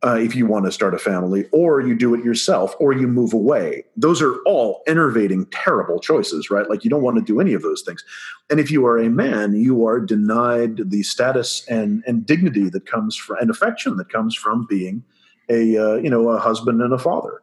[0.06, 3.08] uh, if you want to start a family or you do it yourself or you
[3.08, 3.84] move away.
[3.98, 6.70] Those are all enervating terrible choices right?
[6.70, 8.04] Like you don't want to do any of those things.
[8.50, 12.86] And if you are a man you are denied the status and and dignity that
[12.86, 15.04] comes from and affection that comes from being
[15.50, 17.43] a uh, you know a husband and a father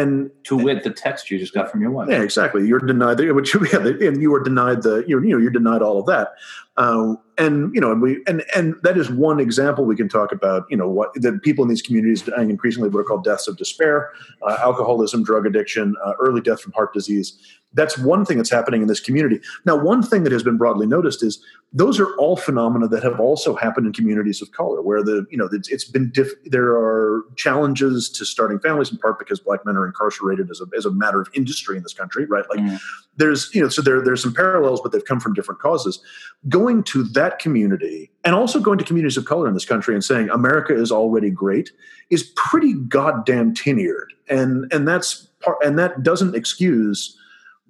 [0.00, 2.08] and To wit, the text you just got from your wife.
[2.10, 2.66] yeah, exactly.
[2.66, 5.50] You're denied the, which yeah, the- and you are denied the, you're, you know, you're
[5.50, 6.34] denied all of that.
[6.76, 10.32] Uh, and you know, and we and and that is one example we can talk
[10.32, 10.64] about.
[10.70, 13.56] You know, what the people in these communities dying increasingly what are called deaths of
[13.56, 14.10] despair,
[14.42, 17.38] uh, alcoholism, drug addiction, uh, early death from heart disease.
[17.74, 19.40] That's one thing that's happening in this community.
[19.64, 23.18] Now, one thing that has been broadly noticed is those are all phenomena that have
[23.18, 26.70] also happened in communities of color, where the you know it's, it's been diff- there
[26.70, 30.86] are challenges to starting families in part because black men are incarcerated as a as
[30.86, 32.44] a matter of industry in this country, right?
[32.48, 32.78] Like Mm.
[33.16, 36.00] there's you know so there there's some parallels, but they've come from different causes.
[36.48, 40.04] Going to that community and also going to communities of color in this country and
[40.04, 41.72] saying America is already great
[42.10, 47.18] is pretty goddamn tenured, and and that's part and that doesn't excuse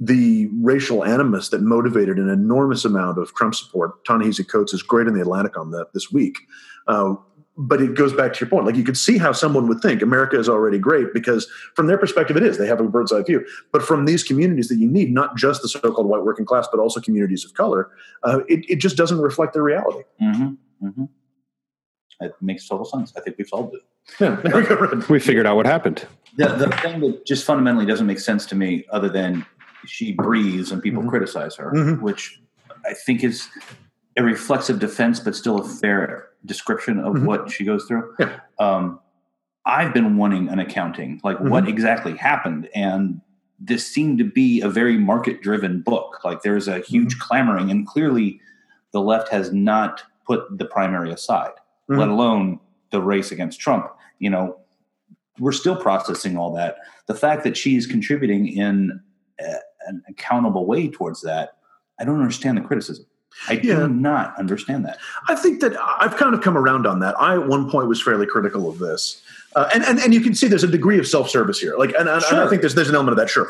[0.01, 4.05] the racial animus that motivated an enormous amount of Trump support.
[4.05, 6.37] Ta-Nehisi Coates is great in the Atlantic on that this week.
[6.87, 7.15] Uh,
[7.57, 8.67] but it goes back to your point.
[8.67, 11.97] Like you could see how someone would think America is already great because from their
[11.97, 12.59] perspective, it is.
[12.59, 13.47] They have a bird's eye view.
[13.73, 16.81] But from these communities that you need, not just the so-called white working class, but
[16.81, 17.91] also communities of color,
[18.25, 20.03] uh, it, it just doesn't reflect the reality.
[20.21, 20.87] Mm-hmm.
[20.87, 21.05] Mm-hmm.
[22.21, 23.13] It makes total sense.
[23.17, 23.83] I think we've solved it.
[24.21, 24.41] Yeah,
[24.99, 26.07] we We figured out what happened.
[26.37, 29.47] The, the thing that just fundamentally doesn't make sense to me, other than
[29.87, 31.09] she breathes and people Mhm.
[31.09, 32.01] criticize her, Mhm.
[32.01, 32.41] which
[32.87, 33.49] I think is
[34.17, 37.25] a reflexive defense, but still a fair description of Mhm.
[37.25, 38.15] what she goes through.
[38.19, 38.41] Yeah.
[38.59, 39.01] Um,
[39.67, 43.21] I've been wanting an accounting, like what exactly happened, and
[43.59, 46.21] this seemed to be a very market-driven book.
[46.25, 48.41] Like there's a huge clamoring, and clearly,
[48.93, 51.53] the left has not put the primary aside,
[51.89, 51.99] Mhm.
[51.99, 52.61] let alone
[52.91, 53.91] the race against Trump.
[54.19, 54.59] You know,
[55.41, 56.77] we're still processing all that.
[57.07, 59.01] The fact that she's contributing in
[59.41, 59.57] a,
[59.87, 61.57] an accountable way towards that,
[62.01, 63.07] I don't understand the criticism.
[63.49, 63.77] I Yeah.
[63.81, 64.99] do not understand that.
[65.29, 67.15] I think that I've kind of come around on that.
[67.21, 69.23] I at one point was fairly critical of this,
[69.57, 71.77] uh, and, and and you can see there's a degree of self service here.
[71.77, 73.49] Like, and, and, and I think there's there's an element of that, sure.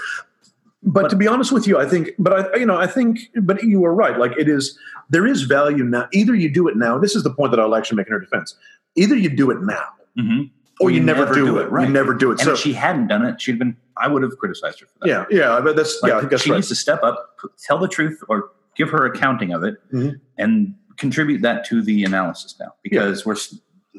[0.83, 3.21] But, But- to be honest with you, I think, but I, you know, I think,
[3.43, 4.19] but you are right.
[4.19, 4.79] Like, it is
[5.11, 6.09] there is value now.
[6.13, 6.99] Either you do it now.
[6.99, 8.55] This is the point that I'll actually make in her defense.
[8.97, 9.85] Either you do it now,
[10.19, 10.43] Mm-hmm.
[10.81, 11.71] or you, never, do, it.
[11.71, 11.87] right.
[11.89, 12.39] You never do it.
[12.39, 13.77] And so if she hadn't done it, she'd been.
[13.97, 15.09] I would have criticized her for that.
[15.09, 15.61] yeah, yeah.
[15.63, 16.17] But that's Like, yeah.
[16.17, 16.57] I think that's she right.
[16.57, 17.37] needs to step up,
[17.67, 20.21] tell the truth, or give her accounting of it, Mhm.
[20.39, 23.37] and contribute that to the analysis now because we're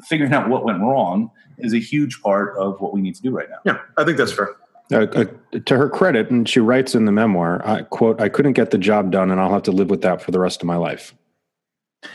[0.04, 3.30] figuring out what went wrong is a huge part of what we need to do
[3.30, 3.56] right now.
[3.64, 4.50] Yeah, I think that's fair.
[4.92, 5.24] Uh, uh,
[5.64, 8.78] to her credit, and she writes in the memoir, I, "quote I couldn't get the
[8.78, 11.14] job done, and I'll have to live with that for the rest of my life."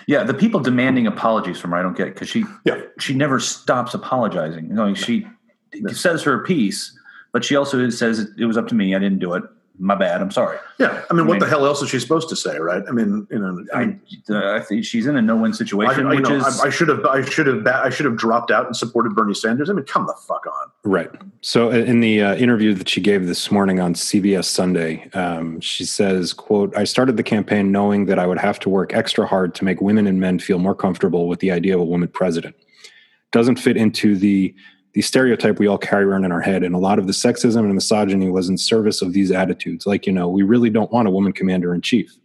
[0.07, 2.82] Yeah, the people demanding apologies from her, I don't get because she Yeah.
[2.99, 4.67] she never stops apologizing.
[4.67, 5.27] You know, she
[5.91, 6.97] says her piece,
[7.32, 8.95] but she also says it, it was up to me.
[8.95, 9.43] I didn't do it.
[9.79, 10.21] My bad.
[10.21, 10.59] I'm sorry.
[10.77, 12.84] Yeah, I mean, I what mean- the hell else is she supposed to say, right?
[12.88, 13.97] I mean, you know, I, I,
[14.29, 16.89] uh, I think she's in a no-win situation, I, which know, is I, I should
[16.89, 19.71] have, I should have, ba- I should have dropped out and supported Bernie Sanders.
[19.71, 20.69] I mean, come the fuck on.
[20.84, 21.09] Right.
[21.39, 25.59] So, uh, in the uh, interview that she gave this morning on CBS Sunday, um,
[25.61, 29.25] she says, "quote I started the campaign knowing that I would have to work extra
[29.25, 32.09] hard to make women and men feel more comfortable with the idea of a woman
[32.09, 32.55] president.
[33.32, 34.53] Doesn't fit into the
[34.93, 37.59] the stereotype we all carry around in our head, and a lot of the sexism
[37.59, 39.85] and misogyny was in service of these attitudes.
[39.85, 42.15] Like, you know, we really don't want a woman commander in chief."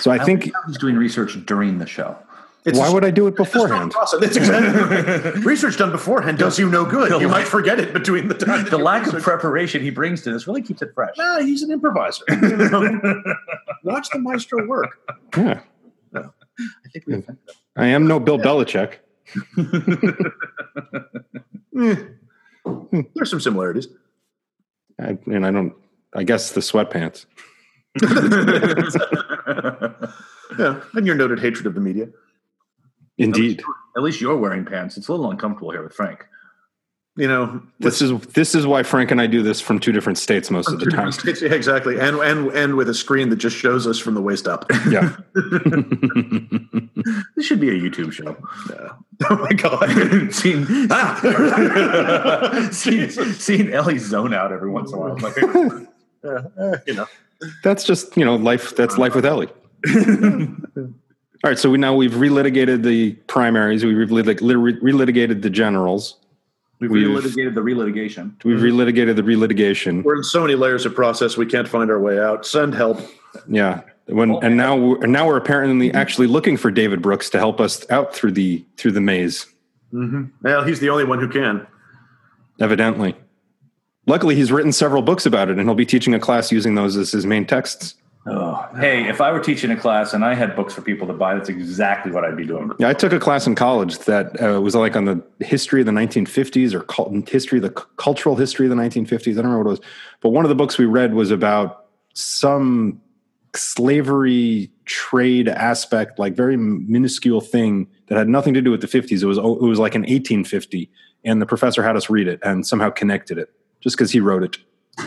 [0.00, 0.50] So, I think.
[0.66, 2.16] he's doing research during the show.
[2.64, 3.90] It's Why a- would I do it it's a strong beforehand?
[3.92, 4.20] process.
[4.20, 7.10] That's exactly research done beforehand does you no good.
[7.12, 8.64] the You lack- might forget it between the time.
[8.66, 11.16] The you lack of preparation he brings to this really keeps it fresh.
[11.16, 12.24] Nah, he's an improviser.
[13.84, 14.98] Watch the maestro work.
[15.36, 15.60] Yeah,
[16.14, 17.32] I think we hmm.
[17.76, 18.96] I am no Bill Belichick.
[21.78, 21.96] Eh,
[23.14, 23.88] There's some similarities.
[25.00, 25.74] I, and I don't.
[26.14, 27.26] I guess the sweatpants.
[30.58, 32.08] Yeah, and your noted hatred of the media.
[33.18, 33.62] Indeed,
[33.96, 34.96] At least you're wearing pants.
[34.96, 36.24] It's a little uncomfortable here with Frank.
[37.18, 40.18] You know, this is this is why Frank and I do this from two different
[40.18, 41.10] states most of the time.
[41.24, 44.46] Yeah, exactly, and and and with a screen that just shows us from the waist
[44.46, 44.66] up.
[44.88, 45.16] Yeah.
[47.36, 48.36] This should be a YouTube show.
[48.70, 48.90] Yeah.
[49.30, 50.32] Oh my god!
[50.34, 52.68] seen, Ah!
[52.72, 55.16] seen, seen Ellie zone out every once in a while.
[55.18, 55.36] Like,
[56.24, 57.06] Uh, uh, you know,
[57.62, 58.74] That's just you know life.
[58.76, 59.48] That's life with Ellie.
[59.86, 60.92] All
[61.44, 63.84] right, so we now we've relitigated the primaries.
[63.84, 66.16] We relit- relitigated the generals.
[66.80, 68.32] We've We've- relitigated the relitigation.
[68.44, 70.02] We've relitigated the relitigation.
[70.02, 72.46] we're in so many layers of process we can't find our way out.
[72.46, 73.00] Send help.
[73.48, 73.82] Yeah.
[74.06, 75.96] When and now we're, and now we're apparently mm-hmm.
[75.96, 79.46] actually looking for David Brooks to help us out through the through the maze.
[79.92, 80.24] Mm-hmm.
[80.42, 81.66] Well, he's the only one who can.
[82.60, 83.14] Evidently.
[84.06, 86.96] Luckily, he's written several books about it, and he'll be teaching a class using those
[86.96, 87.94] as his main texts.
[88.30, 91.12] Oh, hey, if I were teaching a class and I had books for people to
[91.12, 92.70] buy, that's exactly what I'd be doing.
[92.78, 95.86] Yeah, I took a class in college that uh, was like on the history of
[95.86, 99.32] the 1950s or cult- history the c- cultural history of the 1950s.
[99.32, 99.80] I don't remember what it was,
[100.20, 103.00] but one of the books we read was about some
[103.54, 109.22] slavery trade aspect, like very minuscule thing that had nothing to do with the 50s.
[109.22, 110.90] It was it was like an 1850,
[111.24, 113.50] and the professor had us read it and somehow connected it
[113.80, 114.58] just because he wrote it.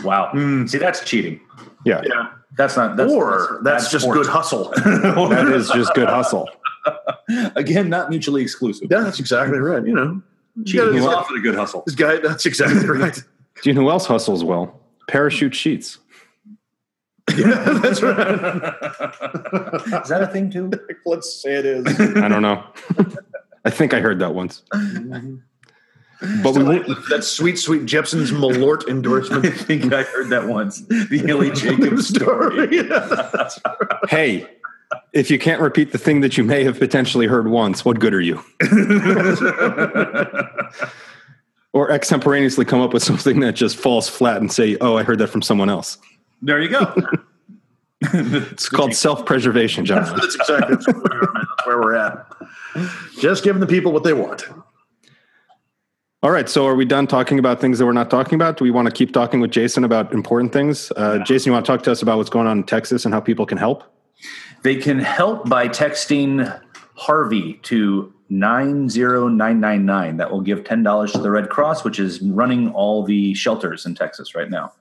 [0.02, 0.30] Wow.
[0.32, 0.68] Mm.
[0.68, 1.40] See, that's cheating.
[1.84, 2.30] Yeah, Yeah.
[2.56, 2.96] That's not.
[2.96, 4.18] That's, or that's, just sport.
[4.18, 4.70] good hustle.
[4.76, 6.48] that is just good hustle.
[7.56, 8.88] Again, not mutually exclusive.
[8.90, 9.86] yeah, that's exactly right.
[9.86, 10.22] You know,
[10.66, 11.82] Cheating is often a good hustle.
[11.86, 12.18] this guy.
[12.18, 13.14] That's exactly right.
[13.14, 14.80] Do you know who else hustles well?
[15.08, 15.98] Parachute sheets.
[17.36, 17.46] yeah,
[17.82, 18.18] that's right.
[20.02, 20.70] Is that a thing too?
[21.06, 21.86] Let's say it is.
[22.16, 22.64] I don't know.
[23.64, 24.62] I think I heard that once.
[24.74, 25.36] Mm-hmm.
[26.42, 29.44] But we won't, that sweet, sweet Jeppson's Malort endorsement.
[29.44, 30.80] I think I heard that once.
[30.82, 32.88] The Illy Jacobs story.
[34.08, 34.48] Hey,
[35.12, 38.14] if you can't repeat the thing that you may have potentially heard once, what good
[38.14, 38.42] are you?
[41.72, 45.18] Or extemporaneously come up with something that just falls flat and say, oh, I heard
[45.18, 45.98] that from someone else.
[46.42, 46.94] There you go.
[48.02, 50.04] It's called self preservation, John.
[50.16, 52.26] That's exactly that's where, that's where we're at.
[53.18, 54.44] Just giving the people what they want.
[56.24, 56.48] All right.
[56.48, 58.56] So are we done talking about things that we're not talking about?
[58.56, 60.92] Do we want to keep talking with Jason about important things?
[60.94, 63.12] Uh, Jason, you want to talk to us about what's going on in Texas and
[63.12, 63.82] how people can help?
[64.62, 66.60] They can help by texting
[66.94, 70.16] Harvey to 90999.
[70.18, 73.96] That will give $10 to the Red Cross, which is running all the shelters in
[73.96, 74.72] Texas right now.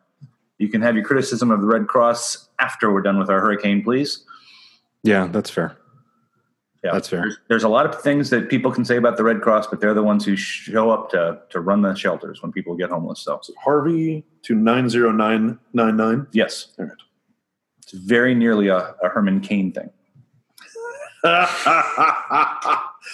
[0.59, 3.83] You can have your criticism of the Red Cross after we're done with our hurricane,
[3.83, 4.23] please.
[5.01, 5.75] Yeah, that's fair.
[6.84, 7.21] Yeah, That's fair.
[7.21, 9.82] There's, there's a lot of things that people can say about the Red Cross, but
[9.82, 13.21] they're the ones who show up to to run the shelters when people get homeless.
[13.21, 16.27] So, Harvey to 90999.
[16.32, 16.93] yes, All right.
[17.84, 19.91] it's very nearly a, a Herman Cain thing.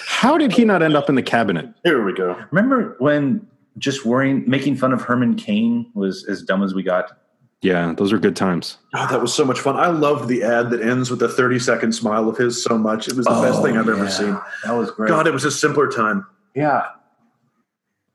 [0.07, 1.68] How did he not end up in the cabinet?
[1.84, 2.41] Here we go.
[2.51, 3.45] Remember when
[3.78, 7.18] just worrying, making fun of Herman Cain was as dumb as we got?
[7.62, 8.78] Yeah, those are good times.
[8.93, 9.76] God, that was so much fun.
[9.78, 13.08] I loved the ad that ends with a 30 second smile of his so much.
[13.08, 14.38] It was the best thing I've ever seen.
[14.64, 15.10] That was great.
[15.10, 16.26] God, it was a simpler time.
[16.55, 16.88] yeah.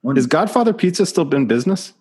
[0.03, 1.93] When, Is Godfather Pizza still in business?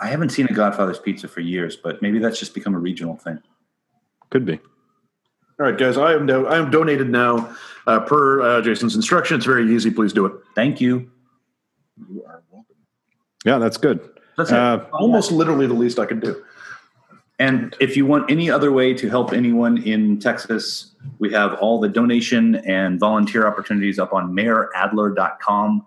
[0.00, 3.16] I haven't seen a Godfather's Pizza for years, but maybe that's just become a regional
[3.16, 3.40] thing.
[4.30, 4.54] Could be.
[5.60, 7.54] All right, guys, I am do- I am donated now
[7.86, 9.36] uh, per uh, Jason's instruction.
[9.36, 9.90] It's very easy.
[9.90, 10.32] Please do it.
[10.54, 11.10] Thank you.
[12.10, 12.74] You are welcome.
[13.44, 14.00] Yeah, that's good.
[14.36, 14.52] That's.
[14.52, 16.42] Uh, Almost literally the least I can do.
[17.38, 21.80] And if you want any other way to help anyone in Texas, we have all
[21.80, 25.84] the donation and volunteer opportunities up on mayoradler.com.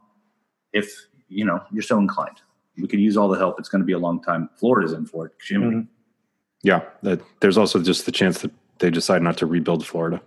[0.73, 2.41] If you know you're so inclined,
[2.77, 3.59] we could use all the help.
[3.59, 4.49] It's going to be a long time.
[4.57, 5.33] Florida's in for it.
[5.39, 5.65] Jimmy.
[5.67, 5.87] Mhm.
[6.61, 10.21] yeah, that, there's also just the chance that they decide not to rebuild Florida.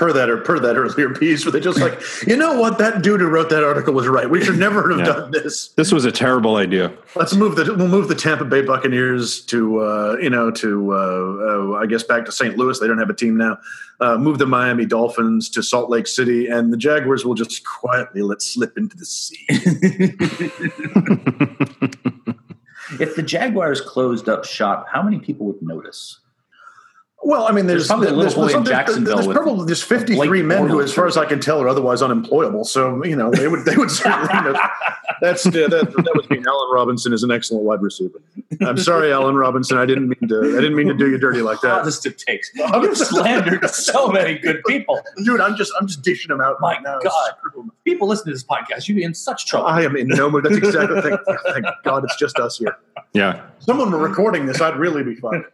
[0.00, 3.02] Per that or per that earlier piece, where they just like, you know what, that
[3.02, 4.30] dude who wrote that article was right.
[4.30, 5.04] We should never have Yeah.
[5.04, 5.68] done this.
[5.76, 6.90] This was a terrible idea.
[7.16, 10.96] Let's move the we'll move the Tampa Bay Buccaneers to uh, you know to uh,
[10.96, 12.56] uh, I guess back to St.
[12.56, 12.80] Louis.
[12.80, 13.58] They don't have a team now.
[14.00, 18.22] Uh, move the Miami Dolphins to Salt Lake City, and the Jaguars will just quietly
[18.22, 19.46] let slip into the sea.
[22.98, 26.18] If the Jaguars closed up shop, how many people would notice?
[27.22, 29.66] Well, I mean, there's There's probably a little there's, in there's, there's, Jacksonville there's probably
[29.66, 32.64] there's 53 men who, as far as I can tell, are otherwise unemployable.
[32.64, 34.52] So you know, they would they would certainly.
[34.52, 34.60] know.
[35.20, 38.22] That's uh, that, that would mean Allen Robinson is an excellent wide receiver.
[38.62, 39.76] I'm sorry, Allen Robinson.
[39.76, 40.56] I didn't mean to.
[40.56, 42.50] I didn't mean to do you dirty like that, Positive takes.
[42.54, 44.98] You've slandered so many good people.
[45.22, 45.42] dude.
[45.42, 47.00] I'm just I'm just dishing them out My right now.
[47.00, 47.32] God.
[47.84, 48.88] People listen to this podcast.
[48.88, 49.66] You'd be in such trouble.
[49.66, 50.44] I am in no mood.
[50.44, 51.02] That's exactly.
[51.02, 51.20] Thank,
[51.52, 52.78] thank God, it's just us here.
[53.12, 53.42] Yeah.
[53.58, 54.60] Someone were recording this.
[54.60, 55.44] I'd really be fine.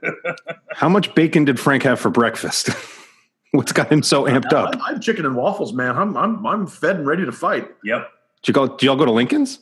[0.72, 2.70] How much bacon did Frank have for breakfast?
[3.52, 4.74] What's got him so amped up?
[4.74, 5.96] I'm, I'm chicken and waffles, man.
[5.96, 7.68] I'm I'm I'm fed and ready to fight.
[7.84, 8.08] Yep.
[8.42, 8.66] Did you go?
[8.76, 9.60] Do y'all go to Lincoln's?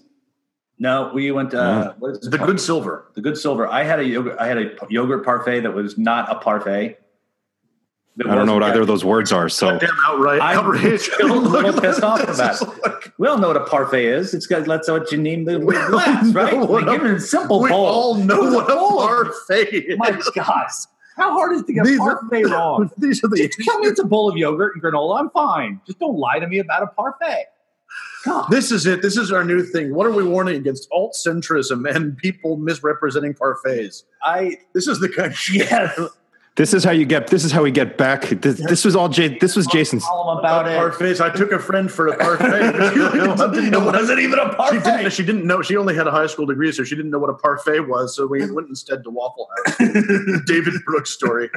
[0.78, 1.52] No, we went.
[1.52, 2.50] to Uh, what is it The called?
[2.50, 3.06] good silver.
[3.14, 3.68] the good silver.
[3.68, 4.36] I had a yogurt.
[4.40, 6.98] I had a yogurt parfait that was not a parfait.
[8.16, 9.48] That I don't know what either of those words are.
[9.48, 11.00] So Damn outright I'm outrage.
[11.12, 12.68] still a little pissed off about it.
[12.84, 14.34] like- We all know what a parfait is.
[14.34, 16.52] It's got that's what you name the glass, right?
[16.54, 17.86] know what We a- give it a simple we bowl.
[17.86, 19.00] all know what a bowl.
[19.06, 19.98] parfait is.
[19.98, 20.68] My God,
[21.16, 22.90] how hard is it to get These a are- parfait wrong?
[22.98, 25.20] These are the Just tell me it's a bowl of yogurt and granola.
[25.20, 25.80] I'm fine.
[25.86, 27.46] Just don't lie to me about a parfait.
[28.24, 28.50] God.
[28.50, 29.02] This is it.
[29.02, 29.94] This is our new thing.
[29.94, 30.88] What are we warning against?
[30.90, 34.02] Alt centrism and people misrepresenting parfaits.
[34.22, 35.58] I This is the country.
[35.58, 35.98] yes.
[36.56, 37.26] This is how you get.
[37.28, 38.26] This is how we get back.
[38.28, 39.08] This, this was all.
[39.08, 40.04] Jay, this was Jason's.
[40.04, 40.78] Tell them about it.
[40.78, 41.20] Parfaits.
[41.20, 42.72] I took a friend for a parfait.
[42.72, 44.82] but she didn't know It wasn't even a She parfait.
[44.98, 45.62] didn't, she didn't know.
[45.62, 48.14] She only had a high school degree, so she didn't know what a parfait was.
[48.14, 49.76] So we went instead to Waffle House.
[50.46, 51.50] David Brooks story.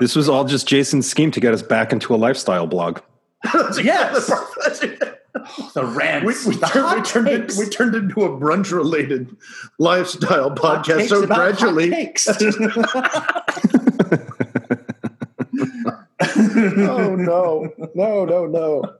[0.00, 2.98] This was all just Jason's scheme to get us back into a lifestyle blog.
[3.80, 4.30] Yes.
[5.58, 5.72] Yes.
[5.72, 6.46] the rants.
[6.46, 9.36] We, we, the turned, we, turned it, we turned into a brunch related
[9.78, 11.92] lifestyle podcast so gradually.
[16.88, 18.94] oh no, no, no, no.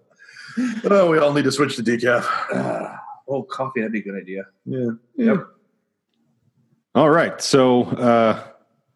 [0.84, 2.26] Oh, we all need to switch to decaf.
[3.28, 3.80] Ah, oh, coffee.
[3.80, 4.47] That'd be a good idea.
[4.64, 4.91] Yeah.
[5.16, 5.47] Yep.
[6.95, 7.41] All right.
[7.43, 8.43] So uh,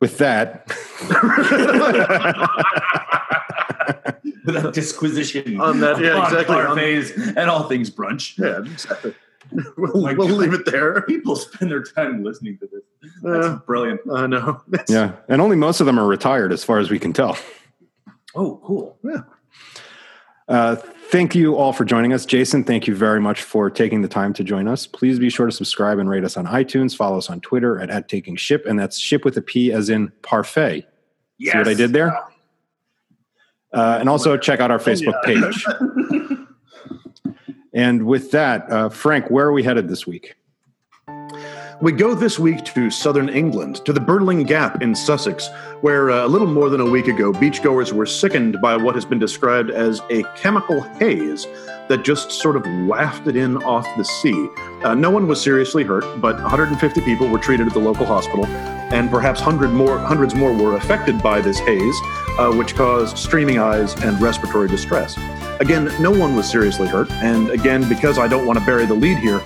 [0.01, 0.66] with that,
[4.47, 6.57] Without disquisition On that- yeah, upon exactly.
[7.26, 8.38] On- and all things brunch.
[8.38, 9.14] Yeah, exactly.
[9.76, 11.03] We'll, my we'll leave it there.
[11.03, 12.82] People spend their time listening to this.
[13.22, 14.01] That's Uh, brilliant.
[14.11, 14.62] I know.
[14.88, 17.36] Yeah, and only most of them are retired, as far as we can tell.
[18.34, 18.97] Oh, cool.
[19.05, 19.22] Yeah.
[20.49, 22.24] Uh, thank you all for joining us.
[22.24, 24.86] Jason, thank you very much for taking the time to join us.
[24.86, 26.97] Please be sure to subscribe and rate us on iTunes.
[26.97, 29.90] Follow us on Twitter at, at Taking Ship, and that's ship with a P as
[29.90, 30.86] in parfait.
[31.38, 31.53] Yes.
[31.53, 32.16] See what I did there?
[33.72, 35.64] Uh, and also check out our Facebook page.
[37.72, 40.34] and with that, uh, Frank, where are we headed this week?
[41.82, 45.48] We go this week to southern England, to the Birling Gap in Sussex,
[45.80, 49.04] where uh, a little more than a week ago, beachgoers were sickened by what has
[49.04, 51.44] been described as a chemical haze
[51.88, 54.48] that just sort of wafted in off the sea.
[54.84, 58.44] Uh, no one was seriously hurt, but 150 people were treated at the local hospital,
[58.93, 61.97] and perhaps hundred more, hundreds more were affected by this haze,
[62.38, 65.16] uh, which caused streaming eyes and respiratory distress.
[65.61, 68.95] Again, no one was seriously hurt, and again, because I don't want to bury the
[68.95, 69.40] lead here,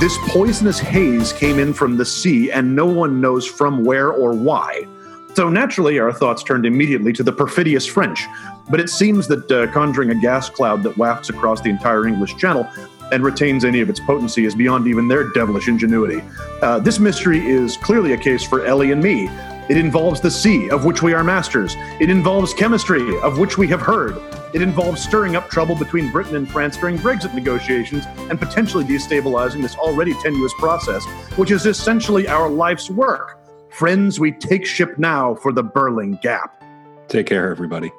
[0.00, 4.32] this poisonous haze came in from the sea, and no one knows from where or
[4.32, 4.86] why.
[5.34, 8.26] So naturally, our thoughts turned immediately to the perfidious French.
[8.68, 12.36] But it seems that uh, conjuring a gas cloud that wafts across the entire English
[12.36, 12.68] Channel
[13.12, 16.22] and retains any of its potency is beyond even their devilish ingenuity.
[16.62, 19.28] Uh, this mystery is clearly a case for Ellie and me.
[19.68, 21.76] It involves the sea, of which we are masters.
[22.00, 24.16] It involves chemistry, of which we have heard.
[24.54, 29.62] It involves stirring up trouble between Britain and France during Brexit negotiations and potentially destabilizing
[29.62, 31.04] this already tenuous process,
[31.36, 33.38] which is essentially our life's work.
[33.70, 36.62] Friends, we take ship now for the Birling Gap.
[37.08, 37.92] Take care, everybody.